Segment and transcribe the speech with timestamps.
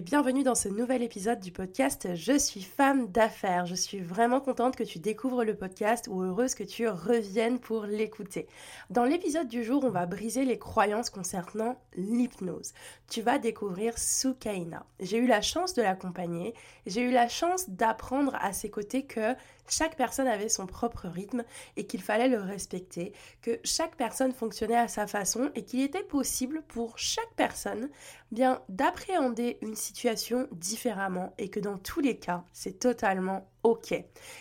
[0.00, 3.66] bienvenue dans ce nouvel épisode du podcast Je suis femme d'affaires.
[3.66, 7.84] Je suis vraiment contente que tu découvres le podcast ou heureuse que tu reviennes pour
[7.84, 8.46] l'écouter.
[8.90, 12.72] Dans l'épisode du jour, on va briser les croyances concernant l'hypnose.
[13.10, 14.86] Tu vas découvrir Sukaina.
[15.00, 16.54] J'ai eu la chance de l'accompagner,
[16.86, 19.34] j'ai eu la chance d'apprendre à ses côtés que
[19.68, 21.44] chaque personne avait son propre rythme
[21.76, 26.02] et qu'il fallait le respecter, que chaque personne fonctionnait à sa façon et qu'il était
[26.02, 27.88] possible pour chaque personne
[28.30, 33.94] bien d'appréhender une situation différemment et que dans tous les cas, c'est totalement ok.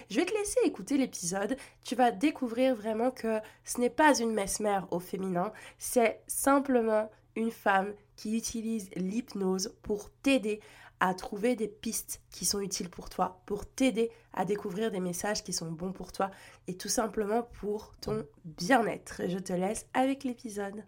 [0.09, 4.33] Je vais te laisser écouter l'épisode, tu vas découvrir vraiment que ce n'est pas une
[4.33, 10.59] mesmère au féminin, c'est simplement une femme qui utilise l'hypnose pour t'aider
[11.01, 15.43] à trouver des pistes qui sont utiles pour toi, pour t'aider à découvrir des messages
[15.43, 16.29] qui sont bons pour toi
[16.67, 19.23] et tout simplement pour ton bien-être.
[19.27, 20.85] Je te laisse avec l'épisode.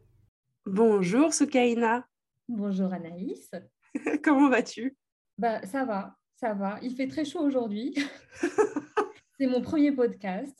[0.67, 2.07] Bonjour Soukaina.
[2.47, 3.49] Bonjour Anaïs.
[4.23, 4.95] Comment vas-tu?
[5.39, 6.77] Bah ça va, ça va.
[6.83, 7.97] Il fait très chaud aujourd'hui.
[9.39, 10.55] C'est mon premier podcast.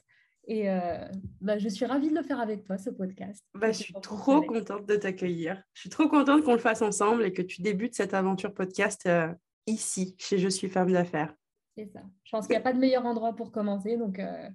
[0.45, 0.97] Et euh,
[1.39, 3.45] bah, je suis ravie de le faire avec toi, ce podcast.
[3.53, 5.63] Bah, je suis trop contente de t'accueillir.
[5.73, 9.03] Je suis trop contente qu'on le fasse ensemble et que tu débutes cette aventure podcast
[9.05, 9.31] euh,
[9.67, 11.33] ici, chez Je suis femme d'affaires.
[11.75, 12.01] C'est ça.
[12.23, 13.97] Je pense qu'il n'y a pas de meilleur endroit pour commencer.
[13.97, 14.49] Donc, euh,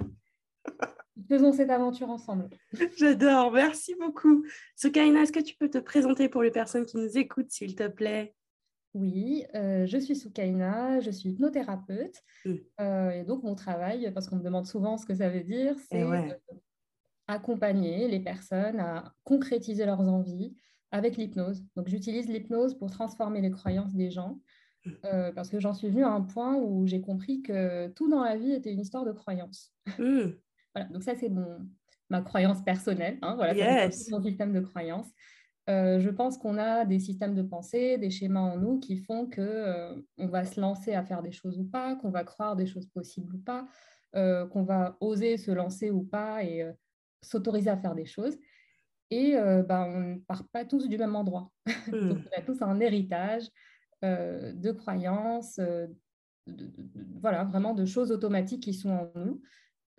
[1.28, 2.49] faisons cette aventure ensemble.
[2.97, 3.53] J'adore.
[3.53, 4.44] Merci beaucoup.
[4.77, 7.88] Sokaina, est-ce que tu peux te présenter pour les personnes qui nous écoutent, s'il te
[7.88, 8.34] plaît?
[8.94, 12.22] Oui, euh, je suis Soukaina, je suis hypnothérapeute.
[12.44, 12.55] Mmh.
[12.81, 15.77] Euh, et donc, mon travail, parce qu'on me demande souvent ce que ça veut dire,
[15.91, 16.32] c'est euh,
[17.27, 20.56] accompagner les personnes à concrétiser leurs envies
[20.91, 21.62] avec l'hypnose.
[21.77, 24.41] Donc, j'utilise l'hypnose pour transformer les croyances des gens,
[24.88, 25.32] mmh.
[25.34, 28.37] parce que j'en suis venue à un point où j'ai compris que tout dans la
[28.37, 29.72] vie était une histoire de croyances.
[29.99, 30.21] Mmh.
[30.75, 31.31] voilà, donc ça, c'est
[32.10, 33.19] ma croyance personnelle.
[33.22, 35.10] Hein, voilà, c'est mon système de croyances.
[35.69, 39.26] Euh, je pense qu'on a des systèmes de pensée, des schémas en nous qui font
[39.26, 42.56] que euh, on va se lancer à faire des choses ou pas, qu'on va croire
[42.56, 43.69] des choses possibles ou pas,
[44.16, 46.66] euh, qu'on va oser se lancer ou pas et
[47.20, 48.38] s'autoriser à faire des choses.
[49.10, 49.34] Et
[49.66, 51.50] bah, on ne part pas tous du même endroit.
[51.88, 52.09] Hmm.
[52.10, 53.49] Donc, on a tous un héritage
[54.03, 55.60] de croyances,
[57.20, 59.42] voilà, vraiment de choses automatiques qui sont en nous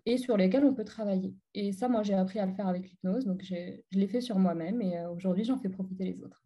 [0.05, 1.33] et sur lesquels on peut travailler.
[1.53, 3.25] Et ça, moi, j'ai appris à le faire avec l'hypnose.
[3.25, 3.55] Donc, je
[3.91, 6.43] l'ai fait sur moi-même et euh, aujourd'hui, j'en fais profiter les autres.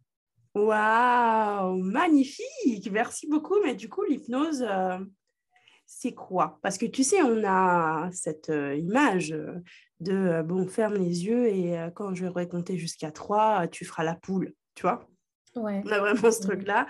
[0.54, 3.56] Waouh, magnifique, merci beaucoup.
[3.64, 4.98] Mais du coup, l'hypnose, euh,
[5.86, 6.58] c'est quoi?
[6.62, 9.34] Parce que tu sais, on a cette euh, image
[10.00, 14.14] de, bon, ferme les yeux et quand je vais compter jusqu'à trois, tu feras la
[14.14, 15.08] poule, tu vois?
[15.56, 16.86] On a vraiment ce truc-là.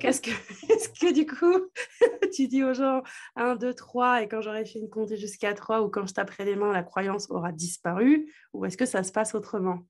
[0.00, 0.30] Est-ce que,
[0.72, 1.70] est que, du coup,
[2.32, 3.02] tu dis aux gens
[3.36, 6.44] 1, 2, 3 et quand j'aurai fini de compter jusqu'à 3 ou quand je taperai
[6.44, 9.80] les mains, la croyance aura disparu Ou est-ce que ça se passe autrement?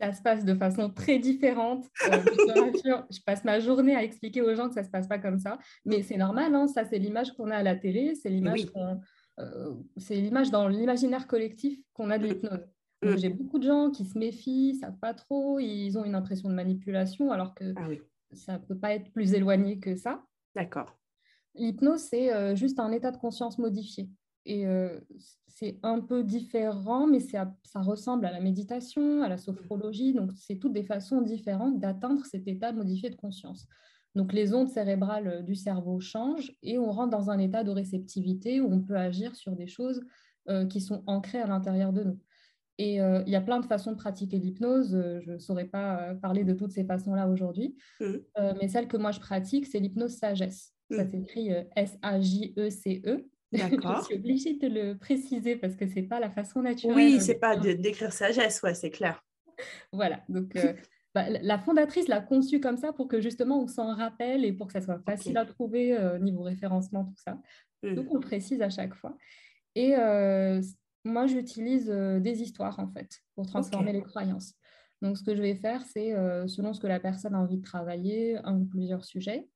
[0.00, 1.84] Ça se passe de façon très différente.
[2.10, 2.20] Euh,
[3.10, 5.38] je, passe ma journée à expliquer aux gens que ça ne se passe pas comme
[5.38, 5.58] ça.
[5.84, 8.66] Mais c'est normal, hein, ça c'est l'image qu'on a à la télé, c'est l'image
[9.40, 12.60] euh, c'est l'image dans l'imaginaire collectif qu'on a de l'hypnose.
[13.04, 13.18] Mm.
[13.18, 16.54] J'ai beaucoup de gens qui se méfient, savent pas trop, ils ont une impression de
[16.54, 17.88] manipulation alors que ah
[18.32, 20.24] ça ne peut pas être plus éloigné que ça.
[20.54, 20.96] D'accord.
[21.54, 24.08] L'hypnose, c'est euh, juste un état de conscience modifié.
[24.46, 25.00] Et euh,
[25.46, 30.12] c'est un peu différent, mais ça, ça ressemble à la méditation, à la sophrologie.
[30.12, 33.66] Donc, c'est toutes des façons différentes d'atteindre cet état modifié de conscience.
[34.14, 37.70] Donc, les ondes cérébrales euh, du cerveau changent et on rentre dans un état de
[37.70, 40.00] réceptivité où on peut agir sur des choses
[40.68, 42.18] qui sont ancrées à l'intérieur de nous.
[42.78, 44.94] Et euh, il y a plein de façons de pratiquer l'hypnose.
[44.94, 47.76] Euh, je ne saurais pas euh, parler de toutes ces façons-là aujourd'hui.
[48.00, 48.14] Mmh.
[48.60, 50.72] mais celle que moi je pratique, c'est l'hypnose sagesse.
[50.90, 51.10] Ça mmh.
[51.10, 53.28] s'écrit S-A-J-E-C-E.
[53.52, 54.00] D'accord.
[54.00, 56.96] je suis obligée de le préciser parce que ce n'est pas la façon naturelle.
[56.96, 59.22] Oui, c'est pas d'écrire sagesse, ouais, c'est clair.
[59.92, 60.24] voilà.
[60.28, 60.54] Donc,
[61.14, 64.66] bah, la fondatrice l'a conçue comme ça pour que justement on s'en rappelle et pour
[64.66, 67.38] que ça soit facile à trouver niveau référencement, tout ça.
[67.84, 67.94] Mmh.
[67.94, 69.16] Donc, on le précise à chaque fois.
[69.76, 69.94] Et
[71.04, 74.54] moi, j'utilise euh, des histoires, en fait, pour transformer les croyances.
[75.02, 77.58] Donc, ce que je vais faire, c'est, euh, selon ce que la personne a envie
[77.58, 79.48] de travailler, un ou plusieurs sujets,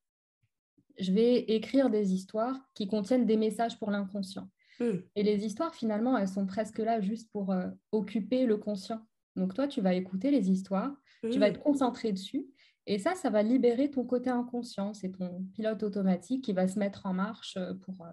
[0.98, 4.50] je vais écrire des histoires qui contiennent des messages pour l'inconscient.
[4.80, 4.98] Hmm.
[5.16, 9.00] Et les histoires, finalement, elles sont presque là juste pour euh, occuper le conscient.
[9.36, 12.46] Donc toi, tu vas écouter les histoires, tu vas être concentré dessus.
[12.86, 14.94] Et ça, ça va libérer ton côté inconscient.
[14.94, 18.10] C'est ton pilote automatique qui va se mettre en marche pour euh,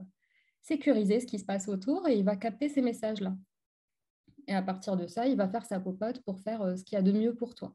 [0.67, 3.35] sécuriser ce qui se passe autour et il va capter ces messages-là.
[4.47, 6.95] Et à partir de ça, il va faire sa popote pour faire euh, ce qu'il
[6.95, 7.73] y a de mieux pour toi.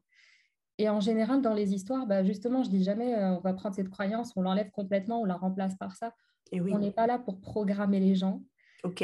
[0.77, 3.89] Et en général, dans les histoires, bah justement, je dis jamais on va prendre cette
[3.89, 6.13] croyance, on l'enlève complètement, on la remplace par ça.
[6.51, 8.41] Et On n'est pas là pour programmer les gens.
[8.83, 9.03] Ok.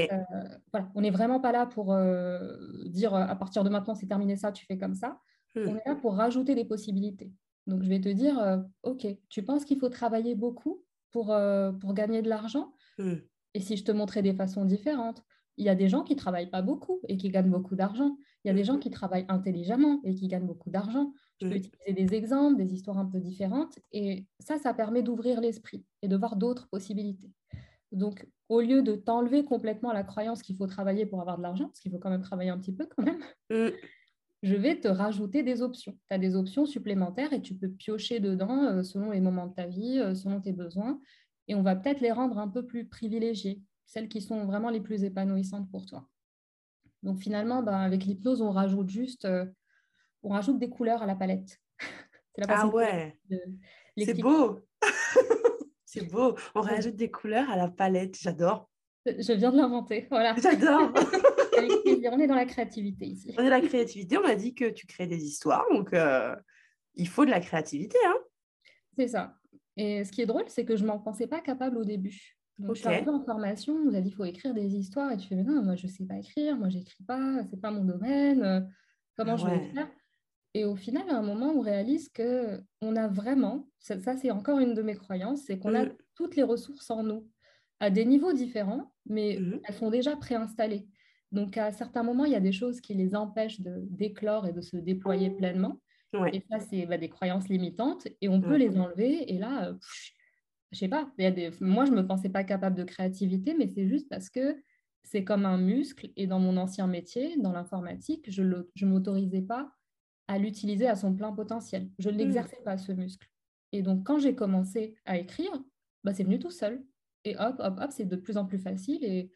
[0.72, 0.90] voilà.
[0.96, 1.96] On n'est vraiment pas là pour
[2.86, 5.20] dire à partir de maintenant, c'est terminé ça, tu fais comme ça.
[5.56, 5.68] Hmm.
[5.68, 7.32] On est là pour rajouter des possibilités.
[7.68, 11.72] Donc, je vais te dire, euh, OK, tu penses qu'il faut travailler beaucoup pour, euh,
[11.72, 12.74] pour gagner de l'argent?
[12.98, 13.16] Hmm.
[13.54, 15.24] Et si je te montrais des façons différentes
[15.58, 18.18] Il y a des gens qui ne travaillent pas beaucoup et qui gagnent beaucoup d'argent.
[18.44, 21.14] Il y a des gens qui travaillent intelligemment et qui gagnent beaucoup d'argent.
[21.42, 23.80] Je peux utiliser des exemples, des histoires un peu différentes.
[23.92, 27.32] Et ça, ça permet d'ouvrir l'esprit et de voir d'autres possibilités.
[27.92, 31.66] Donc, au lieu de t'enlever complètement la croyance qu'il faut travailler pour avoir de l'argent,
[31.66, 33.70] parce qu'il faut quand même travailler un petit peu quand même, hmm
[34.44, 35.98] je vais te rajouter des options.
[36.08, 39.54] Tu as des options supplémentaires et tu peux piocher dedans euh, selon les moments de
[39.54, 41.00] ta vie, euh, selon tes besoins.
[41.48, 44.82] Et on va peut-être les rendre un peu plus privilégiées, celles qui sont vraiment les
[44.82, 46.08] plus épanouissantes pour toi.
[47.04, 49.46] Donc finalement, ben, avec l'hypnose, on rajoute juste euh,
[50.24, 51.58] on rajoute des couleurs à la palette.
[52.48, 53.18] ah ouais,
[53.98, 54.60] c'est beau.
[55.86, 56.36] c'est beau.
[56.56, 58.18] On rajoute des couleurs à la palette.
[58.20, 58.70] J'adore.
[59.06, 60.08] Je viens de l'inventer.
[60.10, 60.36] Voilà.
[60.36, 60.92] J'adore.
[61.60, 63.34] On est dans la créativité ici.
[63.38, 64.18] On est dans la créativité.
[64.18, 66.36] On a dit que tu crées des histoires, donc euh,
[66.96, 67.98] il faut de la créativité.
[68.06, 68.18] Hein
[68.96, 69.36] c'est ça.
[69.78, 72.38] Et ce qui est drôle, c'est que je ne m'en pensais pas capable au début.
[72.60, 74.76] Donc, je suis un peu en formation, on nous a dit qu'il faut écrire des
[74.76, 77.44] histoires, et tu fais, mais non, moi, je ne sais pas écrire, moi, j'écris pas,
[77.50, 78.62] c'est pas mon domaine, euh,
[79.16, 79.88] comment je vais faire?
[80.56, 84.74] Et au final, à un moment, on réalise qu'on a vraiment, ça, c'est encore une
[84.74, 85.96] de mes croyances, c'est qu'on a mm.
[86.16, 87.30] toutes les ressources en nous,
[87.80, 89.60] à des niveaux différents, mais mm-hmm.
[89.64, 90.88] elles sont déjà préinstallées.
[91.32, 94.54] Donc, à certains moments, il y a des choses qui les empêchent de d'éclore et
[94.54, 95.80] de se déployer pleinement.
[96.34, 99.32] Et ça, c'est bah, des croyances limitantes et on peut les enlever.
[99.34, 99.78] Et là, je euh,
[100.72, 101.52] je sais pas, y a des...
[101.62, 104.62] moi, je ne me pensais pas capable de créativité, mais c'est juste parce que
[105.04, 106.10] c'est comme un muscle.
[106.18, 109.72] Et dans mon ancien métier, dans l'informatique, je ne m'autorisais pas
[110.28, 111.90] à l'utiliser à son plein potentiel.
[112.00, 112.18] Je ne mmh.
[112.18, 113.28] l'exerçais pas, ce muscle.
[113.72, 115.52] Et donc, quand j'ai commencé à écrire,
[116.04, 116.84] bah, c'est venu tout seul.
[117.24, 119.04] Et hop, hop, hop, c'est de plus en plus facile.
[119.04, 119.32] Et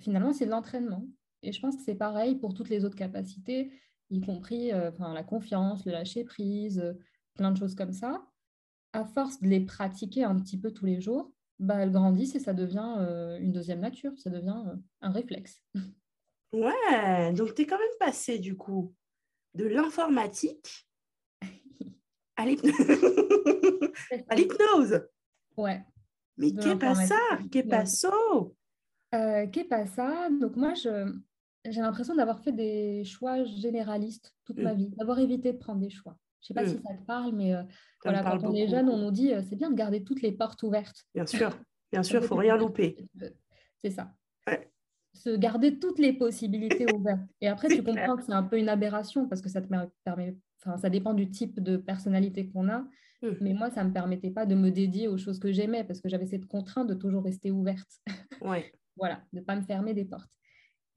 [0.00, 1.06] finalement, c'est de l'entraînement.
[1.42, 3.70] Et je pense que c'est pareil pour toutes les autres capacités,
[4.14, 6.94] y compris euh, la confiance, le lâcher prise, euh,
[7.34, 8.24] plein de choses comme ça.
[8.92, 12.40] À force de les pratiquer un petit peu tous les jours, bah, elles grandissent et
[12.40, 14.62] ça devient euh, une deuxième nature, ça devient
[15.00, 15.62] un réflexe.
[16.52, 18.94] Ouais, donc tu es quand même passé du coup
[19.54, 20.88] de l'informatique
[22.36, 22.46] à
[24.36, 25.02] l'hypnose.
[25.56, 25.84] ouais.
[26.36, 27.18] Mais qu'est pas ça
[27.50, 28.12] Qu'est pas ça
[29.50, 30.28] Qu'est pas ça?
[30.40, 31.12] Donc moi, je,
[31.70, 34.76] j'ai l'impression d'avoir fait des choix généralistes toute ma mm.
[34.76, 36.16] vie, d'avoir évité de prendre des choix.
[36.40, 36.82] Je ne sais pas si mm.
[36.86, 37.62] ça te parle, mais euh,
[38.02, 40.32] voilà, quand on est jeune, on nous dit euh, c'est bien de garder toutes les
[40.32, 41.06] portes ouvertes.
[41.14, 41.50] Bien sûr,
[41.92, 42.96] bien sûr, il faut rien louper.
[43.78, 44.12] C'est ça.
[45.14, 47.22] Se garder toutes les possibilités ouvertes.
[47.40, 49.68] Et après, tu comprends que c'est un peu une aberration parce que ça te
[50.04, 52.80] permet, enfin, ça dépend du type de personnalité qu'on a.
[53.22, 53.28] Mm.
[53.40, 56.00] Mais moi, ça ne me permettait pas de me dédier aux choses que j'aimais parce
[56.00, 58.00] que j'avais cette contrainte de toujours rester ouverte.
[58.40, 58.72] Ouais.
[58.96, 60.32] voilà, de ne pas me fermer des portes.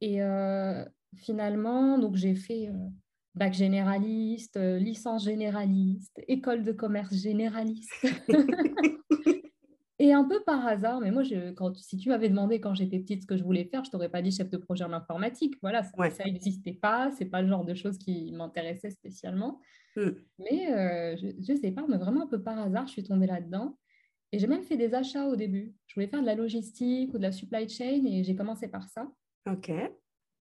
[0.01, 0.83] Et euh,
[1.15, 2.89] finalement, donc j'ai fait euh,
[3.35, 7.91] bac généraliste, euh, licence généraliste, école de commerce généraliste.
[9.99, 12.99] Et un peu par hasard, mais moi, je, quand, si tu m'avais demandé quand j'étais
[12.99, 15.55] petite ce que je voulais faire, je t'aurais pas dit chef de projet en informatique.
[15.63, 17.09] Voilà, ça n'existait pas.
[17.17, 19.59] C'est pas le genre de choses qui m'intéressait spécialement.
[19.95, 20.11] Hmm.
[20.37, 20.67] Mais
[21.17, 23.75] je ne sais pas, mais vraiment un peu par hasard, je suis tombée là-dedans.
[24.31, 25.73] Et j'ai même fait des achats au début.
[25.87, 28.87] Je voulais faire de la logistique ou de la supply chain et j'ai commencé par
[28.89, 29.09] ça.
[29.47, 29.71] Ok.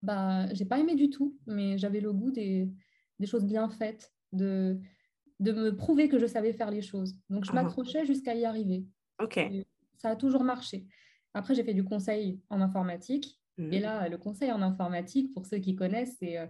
[0.02, 2.68] Bah, j'ai pas aimé du tout, mais j'avais le goût des,
[3.18, 4.78] des, choses bien faites, de,
[5.40, 7.16] de me prouver que je savais faire les choses.
[7.30, 7.54] Donc, je ah.
[7.54, 8.84] m'accrochais jusqu'à y arriver.
[9.20, 9.40] Ok.
[9.96, 10.86] ça a toujours marché.
[11.34, 13.40] Après, j'ai fait du conseil en informatique.
[13.58, 13.72] Mhm.
[13.72, 16.46] Et là, le conseil en informatique, pour ceux qui connaissent, c'est euh,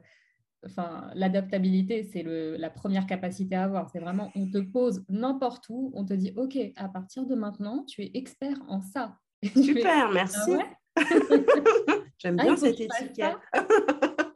[0.67, 3.89] enfin, l'adaptabilité, c'est la première capacité à avoir.
[3.91, 7.85] C'est vraiment, on te pose n'importe où, on te dit, OK, à partir de maintenant,
[7.85, 9.17] tu es expert en ça.
[9.55, 10.53] Super, merci.
[10.97, 11.05] Ah
[12.19, 13.37] J'aime ah, bien cette étiquette.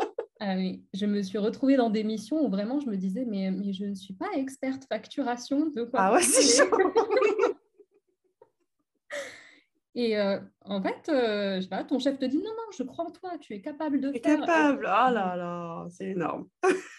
[0.44, 3.52] Ah oui, je me suis retrouvée dans des missions où vraiment je me disais, mais,
[3.52, 6.00] mais je ne suis pas experte facturation de quoi.
[6.00, 6.68] Ah ouais, c'est chaud.
[9.94, 12.82] Et euh, en fait, euh, je sais pas, ton chef te dit non, non, je
[12.82, 14.20] crois en toi, tu es capable de faire.
[14.20, 16.48] capable, oh là là, c'est énorme.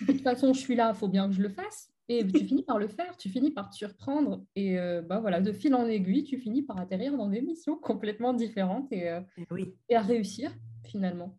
[0.08, 1.90] de toute façon, je suis là, il faut bien que je le fasse.
[2.08, 4.46] Et tu finis par le faire, tu finis par te surprendre.
[4.56, 7.76] Et euh, bah voilà, de fil en aiguille, tu finis par atterrir dans des missions
[7.76, 9.76] complètement différentes et, et, oui.
[9.90, 10.50] et à réussir
[10.86, 11.38] finalement.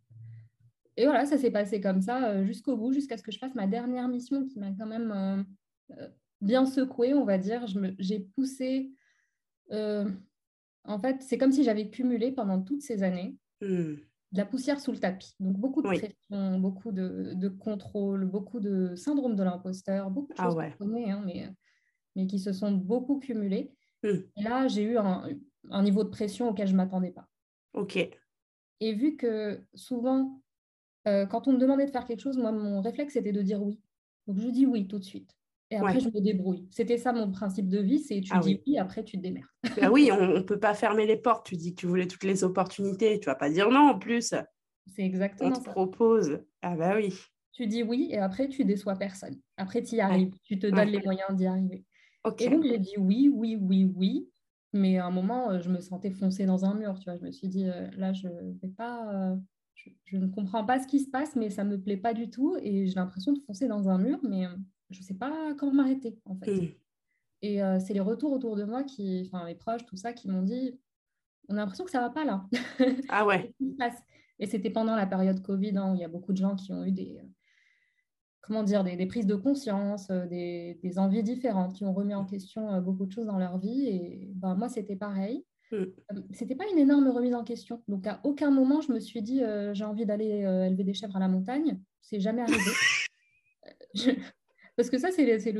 [0.97, 3.67] et voilà, ça s'est passé comme ça jusqu'au bout, jusqu'à ce que je fasse ma
[3.67, 5.45] dernière mission qui m'a quand même
[6.41, 7.65] bien secouée, on va dire.
[7.99, 8.93] J'ai poussé.
[9.71, 13.67] en fait, c'est comme si j'avais cumulé pendant toutes ces années mmh.
[13.67, 13.99] de
[14.33, 15.35] la poussière sous le tapis.
[15.41, 20.45] Donc, beaucoup de pression, beaucoup de, contrôle, beaucoup de syndrome de l'imposteur, beaucoup de ah
[20.45, 21.49] choses qu'on connaît, hein, mais,
[22.15, 23.73] mais qui se sont beaucoup cumulées.
[24.03, 24.09] Mmh.
[24.37, 25.29] Et là, j'ai eu un,
[25.71, 27.27] un, niveau de pression auquel je ne m'attendais pas.
[27.73, 27.99] OK.
[28.81, 30.41] Et vu que souvent,
[31.07, 33.63] euh, quand on me demandait de faire quelque chose, moi, mon réflexe, c'était de dire
[33.63, 33.81] oui.
[34.27, 35.37] Donc, je dis oui tout de suite.
[35.71, 36.67] Et après, je me débrouille.
[36.71, 38.79] C'était ça mon principe de vie, c'est tu ah dis oui.
[38.79, 39.47] après tu te démerdes.
[39.81, 41.47] bah oui, on ne peut pas fermer les portes.
[41.47, 43.19] Tu dis que tu voulais toutes les opportunités.
[43.19, 44.35] Tu vas pas dire non en plus.
[44.95, 46.41] C'est exactement on te propose.
[46.63, 47.15] Ah bah oui.
[47.53, 49.41] Tu dis oui et après tu déçois personne.
[49.57, 50.35] Après tu y arrives.
[50.43, 51.85] Tu te donnes les moyens d'y arriver.
[52.39, 54.29] Et donc j'ai dit oui, oui, oui, oui.
[54.75, 56.99] Mais à un moment, euh, je me sentais foncer dans un mur.
[56.99, 58.29] Tu vois, je me suis dit euh, là, je
[58.61, 59.15] vais pas.
[59.15, 59.37] Euh,
[60.05, 62.29] je, ne comprends pas ce qui se passe, mais ça ne me plaît pas du
[62.29, 62.57] tout.
[62.61, 64.47] Et j'ai l'impression de foncer dans un mur, mais
[64.91, 66.53] je ne sais pas comment m'arrêter, en fait.
[66.53, 66.69] Mm.
[67.43, 70.29] Et euh, c'est les retours autour de moi, qui, enfin, les proches, tout ça, qui
[70.29, 70.79] m'ont dit
[71.49, 72.47] on a l'impression que ça ne va pas là.
[73.11, 73.55] Ah ouais.
[74.39, 76.73] et c'était pendant la période Covid, hein, où il y a beaucoup de gens qui
[76.73, 77.21] ont eu des,
[78.47, 82.81] comment dire, des, prises de conscience, des, des, envies différentes, qui ont remis en question
[82.81, 83.87] beaucoup de choses dans leur vie.
[83.89, 85.45] Et ben, moi, c'était pareil.
[85.75, 85.77] Mm.
[85.77, 87.83] Euh, c'était pas une énorme remise en question.
[87.89, 90.95] Donc, à aucun moment, je me suis dit, euh, j'ai envie d'aller euh, élever des
[90.95, 91.81] chèvres à la montagne.
[92.01, 92.71] C'est jamais arrivé.
[94.77, 95.55] Parce que ça, c'est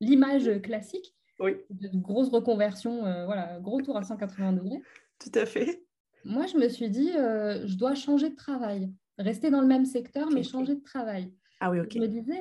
[0.00, 1.14] l'image classique.
[1.38, 1.56] Oui.
[1.70, 4.82] De grosse reconversion, voilà, gros tour à 180 degrés.
[5.18, 5.84] Tout à fait.
[6.24, 8.92] Moi, je me suis dit, je dois changer de travail.
[9.18, 11.32] Rester dans le même secteur, mais changer de travail.
[11.62, 11.92] Ah oui, ok.
[11.94, 12.40] Je me disais,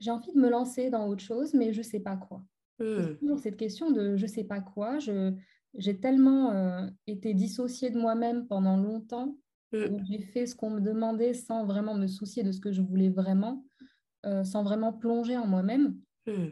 [0.00, 2.42] j'ai envie de me lancer dans autre chose, mais je ne sais pas quoi.
[2.80, 3.16] Mm.
[3.20, 4.98] toujours cette question de je ne sais pas quoi.
[5.74, 9.38] J'ai tellement euh, été dissociée de moi-même pendant longtemps,
[9.72, 10.04] mmh.
[10.04, 13.08] j'ai fait ce qu'on me demandait sans vraiment me soucier de ce que je voulais
[13.08, 13.64] vraiment,
[14.26, 16.48] euh, sans vraiment plonger en moi-même, mmh.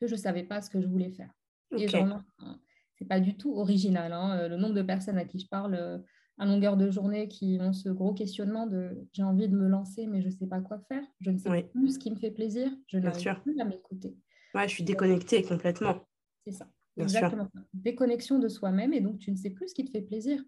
[0.00, 1.30] que je ne savais pas ce que je voulais faire.
[1.76, 2.58] Et vraiment, hein,
[2.96, 4.12] c'est pas du tout original.
[4.12, 6.02] Hein, euh, le nombre de personnes à qui je parle
[6.38, 10.06] à longueur de journée qui ont ce gros questionnement de j'ai envie de me lancer,
[10.06, 12.30] mais je ne sais pas quoi faire, je ne sais plus ce qui me fait
[12.30, 14.16] plaisir, je n'arrive plus à m'écouter.
[14.54, 16.06] Ouais, je suis déconnectée complètement.
[16.46, 16.68] C'est ça.
[16.96, 17.48] Exactement.
[17.72, 20.42] Déconnexion de soi-même et donc tu ne sais plus ce qui te fait plaisir.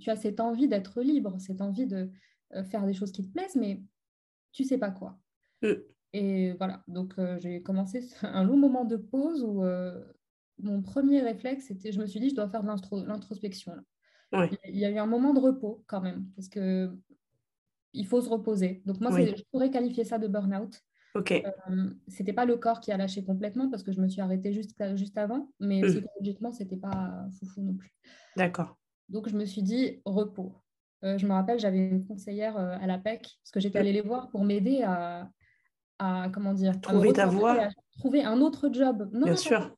[0.00, 2.10] Tu as cette envie d'être libre, cette envie de
[2.54, 3.82] euh, faire des choses qui te plaisent, mais
[4.52, 5.18] tu ne sais pas quoi.
[5.62, 5.72] Mm.
[6.14, 10.02] Et voilà, donc euh, j'ai commencé un long moment de pause où euh,
[10.58, 13.74] mon premier réflexe, c'était, je me suis dit, je dois faire de l'introspection.
[14.68, 16.90] Il y a eu un moment de repos quand même, parce que
[17.92, 18.82] il faut se reposer.
[18.86, 20.80] Donc moi, je pourrais qualifier ça de burn-out.
[21.14, 21.30] Ok.
[21.30, 24.52] Euh, c'était pas le corps qui a lâché complètement parce que je me suis arrêtée
[24.52, 25.86] juste, juste avant, mais mmh.
[25.86, 27.92] psychologiquement, c'était pas foufou non plus.
[28.36, 28.76] D'accord.
[29.08, 30.56] Donc, je me suis dit repos.
[31.04, 33.92] Euh, je me rappelle, j'avais une conseillère euh, à la PEC parce que j'étais allée
[33.92, 35.30] les voir pour m'aider à,
[35.98, 37.28] à, comment dire, trouver ta
[37.98, 39.08] trouver un autre job.
[39.12, 39.76] Non, Bien sûr.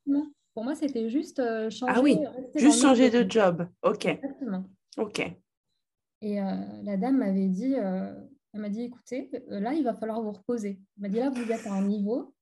[0.57, 1.93] Pour moi, c'était juste changer.
[1.95, 2.17] Ah oui,
[2.55, 3.67] juste changer de job.
[3.83, 4.07] Ok.
[4.07, 4.63] Exactement.
[4.97, 5.21] Ok.
[6.21, 6.39] Et
[6.83, 7.75] la dame m'avait dit
[8.57, 10.79] elle m'a dit, écoutez, euh, là, il va falloir vous reposer.
[10.97, 12.33] Elle m'a dit, là, vous êtes à un niveau,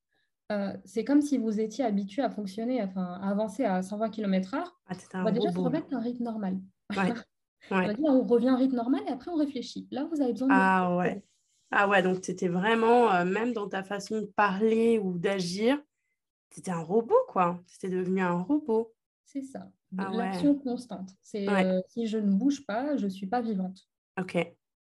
[0.50, 4.64] euh, c'est comme si vous étiez habitué à fonctionner, enfin, à avancer à 120 km/h.
[4.86, 6.58] Ah, on va déjà se remettre à un rythme normal.
[6.96, 7.12] Ouais.
[7.70, 9.88] on, revient à un rythme normal et après, on réfléchit.
[9.90, 10.52] Là, vous avez besoin de...
[10.54, 11.22] Ah ouais.
[11.70, 15.78] Ah ouais, donc tu étais vraiment, euh, même dans ta façon de parler ou d'agir,
[16.50, 17.62] tu étais un robot, quoi.
[17.66, 18.94] Tu étais devenu un robot.
[19.24, 19.70] C'est ça.
[19.98, 21.10] Ah l'action constante.
[21.22, 21.46] C'est
[21.88, 23.80] si je ne bouge pas, je ne suis pas vivante.
[24.18, 24.36] Ok.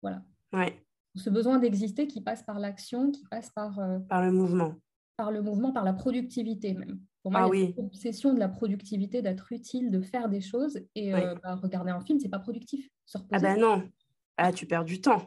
[0.02, 0.22] Voilà.
[0.52, 0.86] Ouais
[1.16, 3.78] ce besoin d'exister qui passe par l'action, qui passe par...
[3.78, 4.74] Euh, par le mouvement.
[5.16, 7.00] Par le mouvement, par la productivité même.
[7.22, 10.40] Pour moi, ah, il y a obsession de la productivité, d'être utile, de faire des
[10.40, 10.78] choses.
[10.94, 12.88] Et euh, bah, regarder un film, c'est pas productif.
[13.32, 13.88] ah ben non,
[14.36, 15.26] ah, tu perds du temps.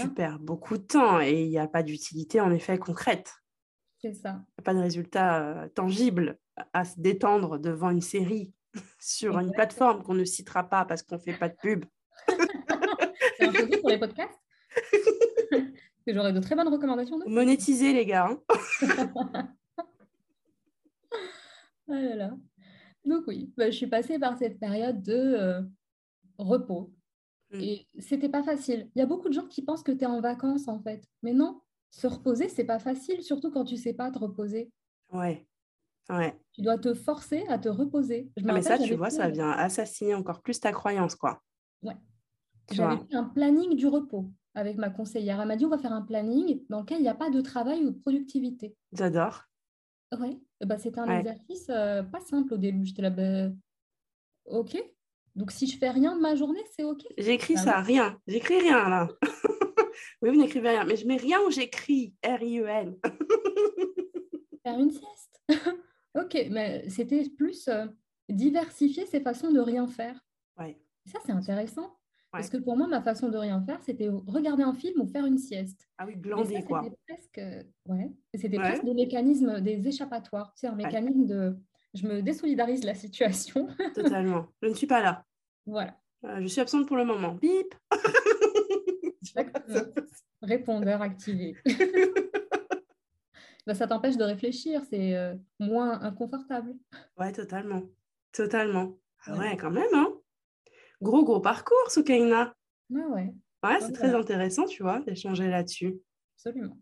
[0.00, 3.34] Tu perds beaucoup de temps et il n'y a pas d'utilité en effet concrète.
[4.02, 4.30] C'est ça.
[4.30, 6.38] Il n'y a pas de résultat euh, tangible
[6.72, 8.52] à se détendre devant une série
[9.00, 11.84] sur une plateforme qu'on ne citera pas parce qu'on ne fait pas de pub.
[12.28, 14.40] c'est un pour les podcasts
[16.06, 17.18] J'aurais de très bonnes recommandations.
[17.18, 17.24] De...
[17.26, 18.26] Monétiser, les gars.
[18.26, 18.40] Hein.
[21.88, 22.30] ah
[23.04, 25.62] Donc oui, bah, je suis passée par cette période de euh,
[26.38, 26.92] repos.
[27.52, 27.60] Mm.
[27.60, 28.90] Et c'était pas facile.
[28.94, 31.04] Il y a beaucoup de gens qui pensent que tu es en vacances, en fait.
[31.22, 34.70] Mais non, se reposer, c'est pas facile, surtout quand tu sais pas te reposer.
[35.12, 35.46] Ouais.
[36.08, 36.34] Ouais.
[36.52, 38.30] Tu dois te forcer à te reposer.
[38.38, 41.42] Ah, mais ça, tu vois, ça vient assassiner encore plus ta croyance, quoi.
[41.82, 41.96] Ouais.
[42.72, 45.40] J'avais un planning du repos avec ma conseillère.
[45.40, 47.40] Elle m'a dit on va faire un planning dans lequel il n'y a pas de
[47.40, 48.76] travail ou de productivité.
[48.92, 49.44] J'adore.
[50.18, 52.84] Oui, bah, c'était un exercice euh, pas simple au début.
[52.84, 53.52] J'étais là, bah,
[54.46, 54.76] ok.
[55.36, 58.18] Donc, si je fais rien de ma journée, c'est OK J'écris bah ça, rien.
[58.26, 59.08] J'écris rien, là.
[60.22, 60.84] oui, vous n'écrivez rien.
[60.84, 62.14] Mais je mets rien où j'écris.
[62.24, 62.96] R-I-E-N.
[64.64, 65.42] Faire une sieste.
[66.18, 67.86] OK, mais c'était plus euh,
[68.28, 70.18] diversifier ses façons de rien faire.
[70.58, 70.76] Ouais.
[71.06, 71.96] Ça, c'est intéressant.
[72.32, 75.26] Parce que pour moi, ma façon de rien faire, c'était regarder un film ou faire
[75.26, 75.88] une sieste.
[75.98, 76.82] Ah oui, glander, quoi.
[76.84, 77.40] C'était presque,
[77.86, 78.12] ouais.
[78.34, 80.52] C'était presque des mécanismes, des échappatoires.
[80.54, 81.56] Sais, un mécanisme de
[81.94, 83.68] je me désolidarise de la situation.
[83.94, 84.46] Totalement.
[84.62, 85.24] Je ne suis pas là.
[85.66, 85.96] Voilà.
[86.24, 87.34] Euh, je suis absente pour le moment.
[87.34, 87.74] Bip
[90.42, 91.56] Répondeur activé.
[93.66, 96.74] bah, ça t'empêche de réfléchir, c'est euh, moins inconfortable.
[97.18, 97.82] Ouais, totalement.
[98.32, 98.96] Totalement.
[99.26, 100.12] Ah ouais, quand même, hein
[101.02, 102.54] Gros, gros parcours, Soukaina.
[102.90, 103.32] Ouais.
[103.62, 106.00] Ouais, c'est très intéressant, tu vois, d'échanger là-dessus.
[106.36, 106.76] Absolument.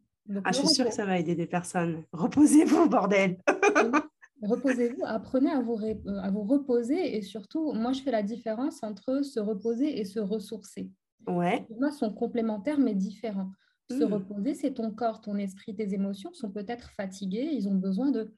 [0.44, 2.04] ah, je suis sûre que ça va aider des personnes.
[2.12, 3.38] Reposez-vous, bordel
[4.42, 8.84] Reposez-vous, apprenez à vous, euh, à vous reposer et surtout, moi, je fais la différence
[8.84, 10.88] entre se reposer et se ressourcer.
[11.26, 11.64] Ouais.
[11.68, 13.50] Pour moi, sont complémentaires mais différents.
[13.90, 14.12] Se hmm.
[14.12, 18.32] reposer, c'est ton corps, ton esprit, tes émotions sont peut-être fatigués, ils ont besoin de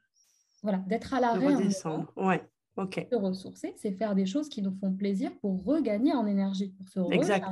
[0.62, 1.54] voilà, d'être à l'arrêt.
[1.54, 2.42] Redescendre, ouais.
[2.76, 3.06] Ok.
[3.10, 6.88] Se ressourcer, c'est faire des choses qui nous font plaisir pour regagner en énergie, pour
[6.88, 7.46] se exact.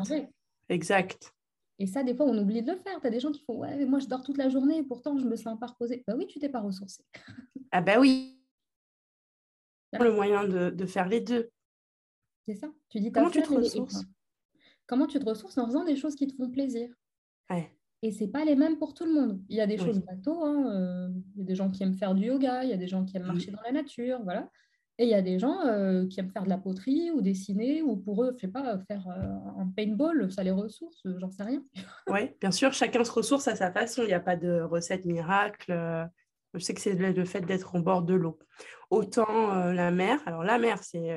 [0.68, 1.34] Exact.
[1.80, 3.00] Et ça, des fois, on oublie de le faire.
[3.00, 5.16] Tu as des gens qui font Ouais, mais moi, je dors toute la journée, pourtant,
[5.16, 6.04] je me sens pas reposée.
[6.06, 7.04] Bah oui, tu t'es pas ressourcée.
[7.72, 8.38] ah, bah oui
[9.92, 11.50] le moyen de, de, faire les deux.
[12.46, 12.68] C'est ça.
[12.88, 14.04] Tu dis, comment tu te ressources?
[14.88, 16.88] Comment tu te ressources en faisant des choses qui te font plaisir.
[17.50, 17.70] Ouais.
[18.02, 19.40] Et c'est pas les mêmes pour tout le monde.
[19.48, 20.44] Il y a des choses bateaux.
[20.44, 22.76] Hein, euh, il y a des gens qui aiment faire du yoga, il y a
[22.76, 24.48] des gens qui aiment marcher dans la nature, voilà.
[24.98, 27.82] Et il y a des gens euh, qui aiment faire de la poterie ou dessiner,
[27.82, 31.42] ou pour eux, je sais pas, faire euh, un paintball, ça les ressource, j'en sais
[31.42, 31.62] rien.
[32.08, 34.02] oui, bien sûr, chacun se ressource à sa façon.
[34.02, 35.72] Il n'y a pas de recette miracle.
[36.54, 38.38] Je sais que c'est le fait d'être en bord de l'eau.
[38.90, 41.16] Autant la mer, alors la mer, c'est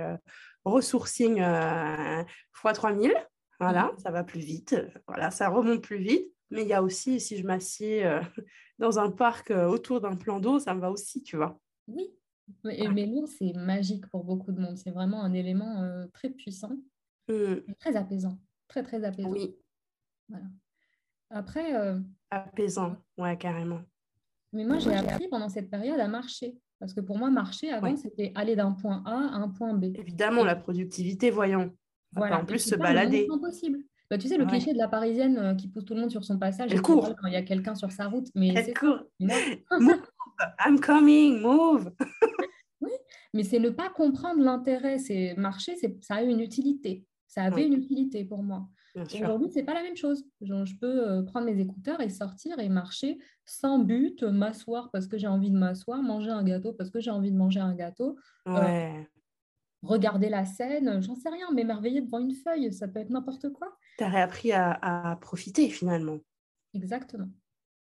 [0.66, 3.14] ressourcing x 3000,
[3.62, 4.00] voilà, mmh.
[4.00, 4.76] ça va plus vite,
[5.08, 6.32] voilà, ça remonte plus vite.
[6.50, 8.20] Mais il y a aussi, si je m'assieds euh,
[8.80, 11.60] dans un parc autour d'un plan d'eau, ça me va aussi, tu vois.
[11.88, 12.10] Oui,
[12.66, 14.78] mais, l'eau, c'est magique pour beaucoup de monde.
[14.78, 16.76] C'est vraiment un élément très puissant,
[17.30, 17.74] mmh.
[17.80, 19.30] très apaisant, très, très apaisant.
[19.30, 19.56] Oui.
[20.28, 20.46] Voilà.
[21.30, 21.74] Après...
[22.30, 23.82] Apaisant, ouais, carrément.
[24.54, 26.58] Mais moi, j'ai appris pendant cette période à marcher.
[26.82, 29.96] Parce que pour moi, marcher avant, c'était aller d'un point A à un point B.
[29.96, 31.72] Évidemment, la productivité, voyons.
[32.16, 32.42] Voilà.
[32.42, 33.26] En plus, se balader.
[33.28, 33.80] C'est impossible.
[34.10, 36.26] Bah, tu sais, le cliché de la parisienne euh, qui pousse tout le monde sur
[36.26, 36.70] son passage.
[36.74, 37.16] Elle court.
[37.16, 38.28] Quand il y a quelqu'un sur sa route.
[38.36, 39.04] Mais Elle court.
[39.20, 40.02] move.
[40.66, 41.92] I'm coming, move.
[42.82, 42.92] oui,
[43.34, 44.98] mais c'est ne pas comprendre l'intérêt.
[44.98, 47.06] C'est marcher, ça a une utilité.
[47.28, 48.68] Ça avait une utilité pour moi.
[48.96, 50.26] Aujourd'hui, ce n'est pas la même chose.
[50.42, 55.18] je peux euh, prendre mes écouteurs et sortir et marcher sans but, m'asseoir parce que
[55.18, 58.18] j'ai envie de m'asseoir, manger un gâteau parce que j'ai envie de manger un gâteau.
[58.48, 58.90] Euh,
[59.84, 63.78] regarder la scène, j'en sais rien, m'émerveiller devant une feuille, ça peut être n'importe quoi.
[63.98, 66.20] Tu as réappris à, profiter finalement.
[66.74, 67.30] Exactement.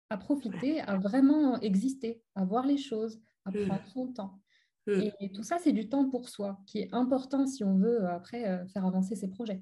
[0.10, 3.68] À profiter, à vraiment exister, à voir les choses, à mmh.
[3.68, 4.40] prendre son temps.
[4.88, 5.02] Mmh.
[5.20, 8.16] Et, tout ça, c'est du temps pour soi, qui est important si on veut euh,
[8.16, 9.62] après faire avancer ses projets.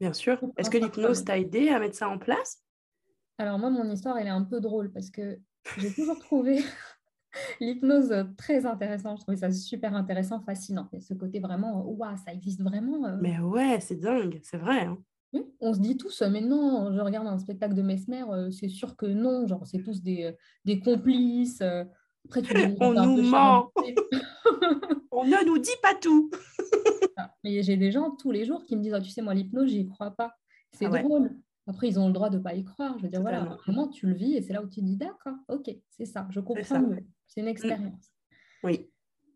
[0.00, 0.40] Bien sûr.
[0.56, 2.62] Est-ce que l'hypnose t'a aidé à mettre ça en place?
[3.38, 5.38] Alors moi, mon histoire, elle est un peu drôle parce que
[5.78, 6.62] j'ai toujours trouvé
[7.60, 9.18] l'hypnose très intéressante.
[9.18, 10.88] Je trouvais ça super intéressant, fascinant.
[10.92, 13.06] Et ce côté vraiment, waouh, ça existe vraiment.
[13.06, 13.16] Euh.
[13.20, 14.86] Mais ouais, c'est dingue, c'est vrai.
[14.86, 14.98] Hein.
[15.60, 18.96] on se dit tous, mais non, je regarde un spectacle de Mesmer, euh, c'est sûr
[18.96, 20.32] que non, genre c'est tous des, euh,
[20.64, 21.62] des complices.
[22.24, 23.70] Après, tu on nous ment.
[25.10, 26.30] on ne nous dit pas tout.
[27.42, 29.68] Mais j'ai des gens tous les jours qui me disent, ah, tu sais, moi, l'hypnose,
[29.68, 30.34] j'y crois pas.
[30.72, 31.30] C'est ah drôle.
[31.66, 32.98] Après, ils ont le droit de ne pas y croire.
[32.98, 34.96] Je veux dire, voilà, vraiment, tu le vis et c'est là où tu te dis,
[34.96, 36.82] d'accord, ok, c'est ça, je comprends
[37.34, 37.50] C'est une mm.
[37.50, 38.12] expérience.
[38.62, 38.90] Oui.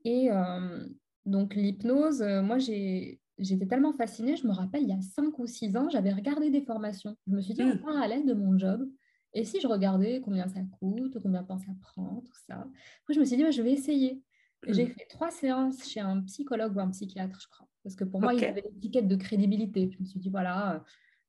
[0.05, 0.87] Et euh,
[1.27, 5.47] donc, l'hypnose, euh, moi, j'étais tellement fascinée, je me rappelle, il y a 5 ou
[5.47, 7.17] 6 ans, j'avais regardé des formations.
[7.27, 7.73] Je me suis dit, mm.
[7.73, 8.89] en parallèle de mon job,
[9.35, 12.67] et si je regardais combien ça coûte, combien de temps ça prend, tout ça.
[13.03, 14.23] Après, je me suis dit, je vais essayer.
[14.67, 14.91] J'ai mm.
[14.91, 17.69] fait trois séances chez un psychologue ou un psychiatre, je crois.
[17.85, 19.91] Parce que pour moi, il y avait l'étiquette de crédibilité.
[19.93, 20.85] Je me suis dit, voilà,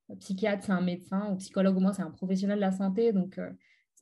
[0.10, 3.14] euh, psychiatre, c'est un médecin, ou psychologue, au moins, c'est un professionnel de la santé.
[3.14, 3.52] Donc, euh,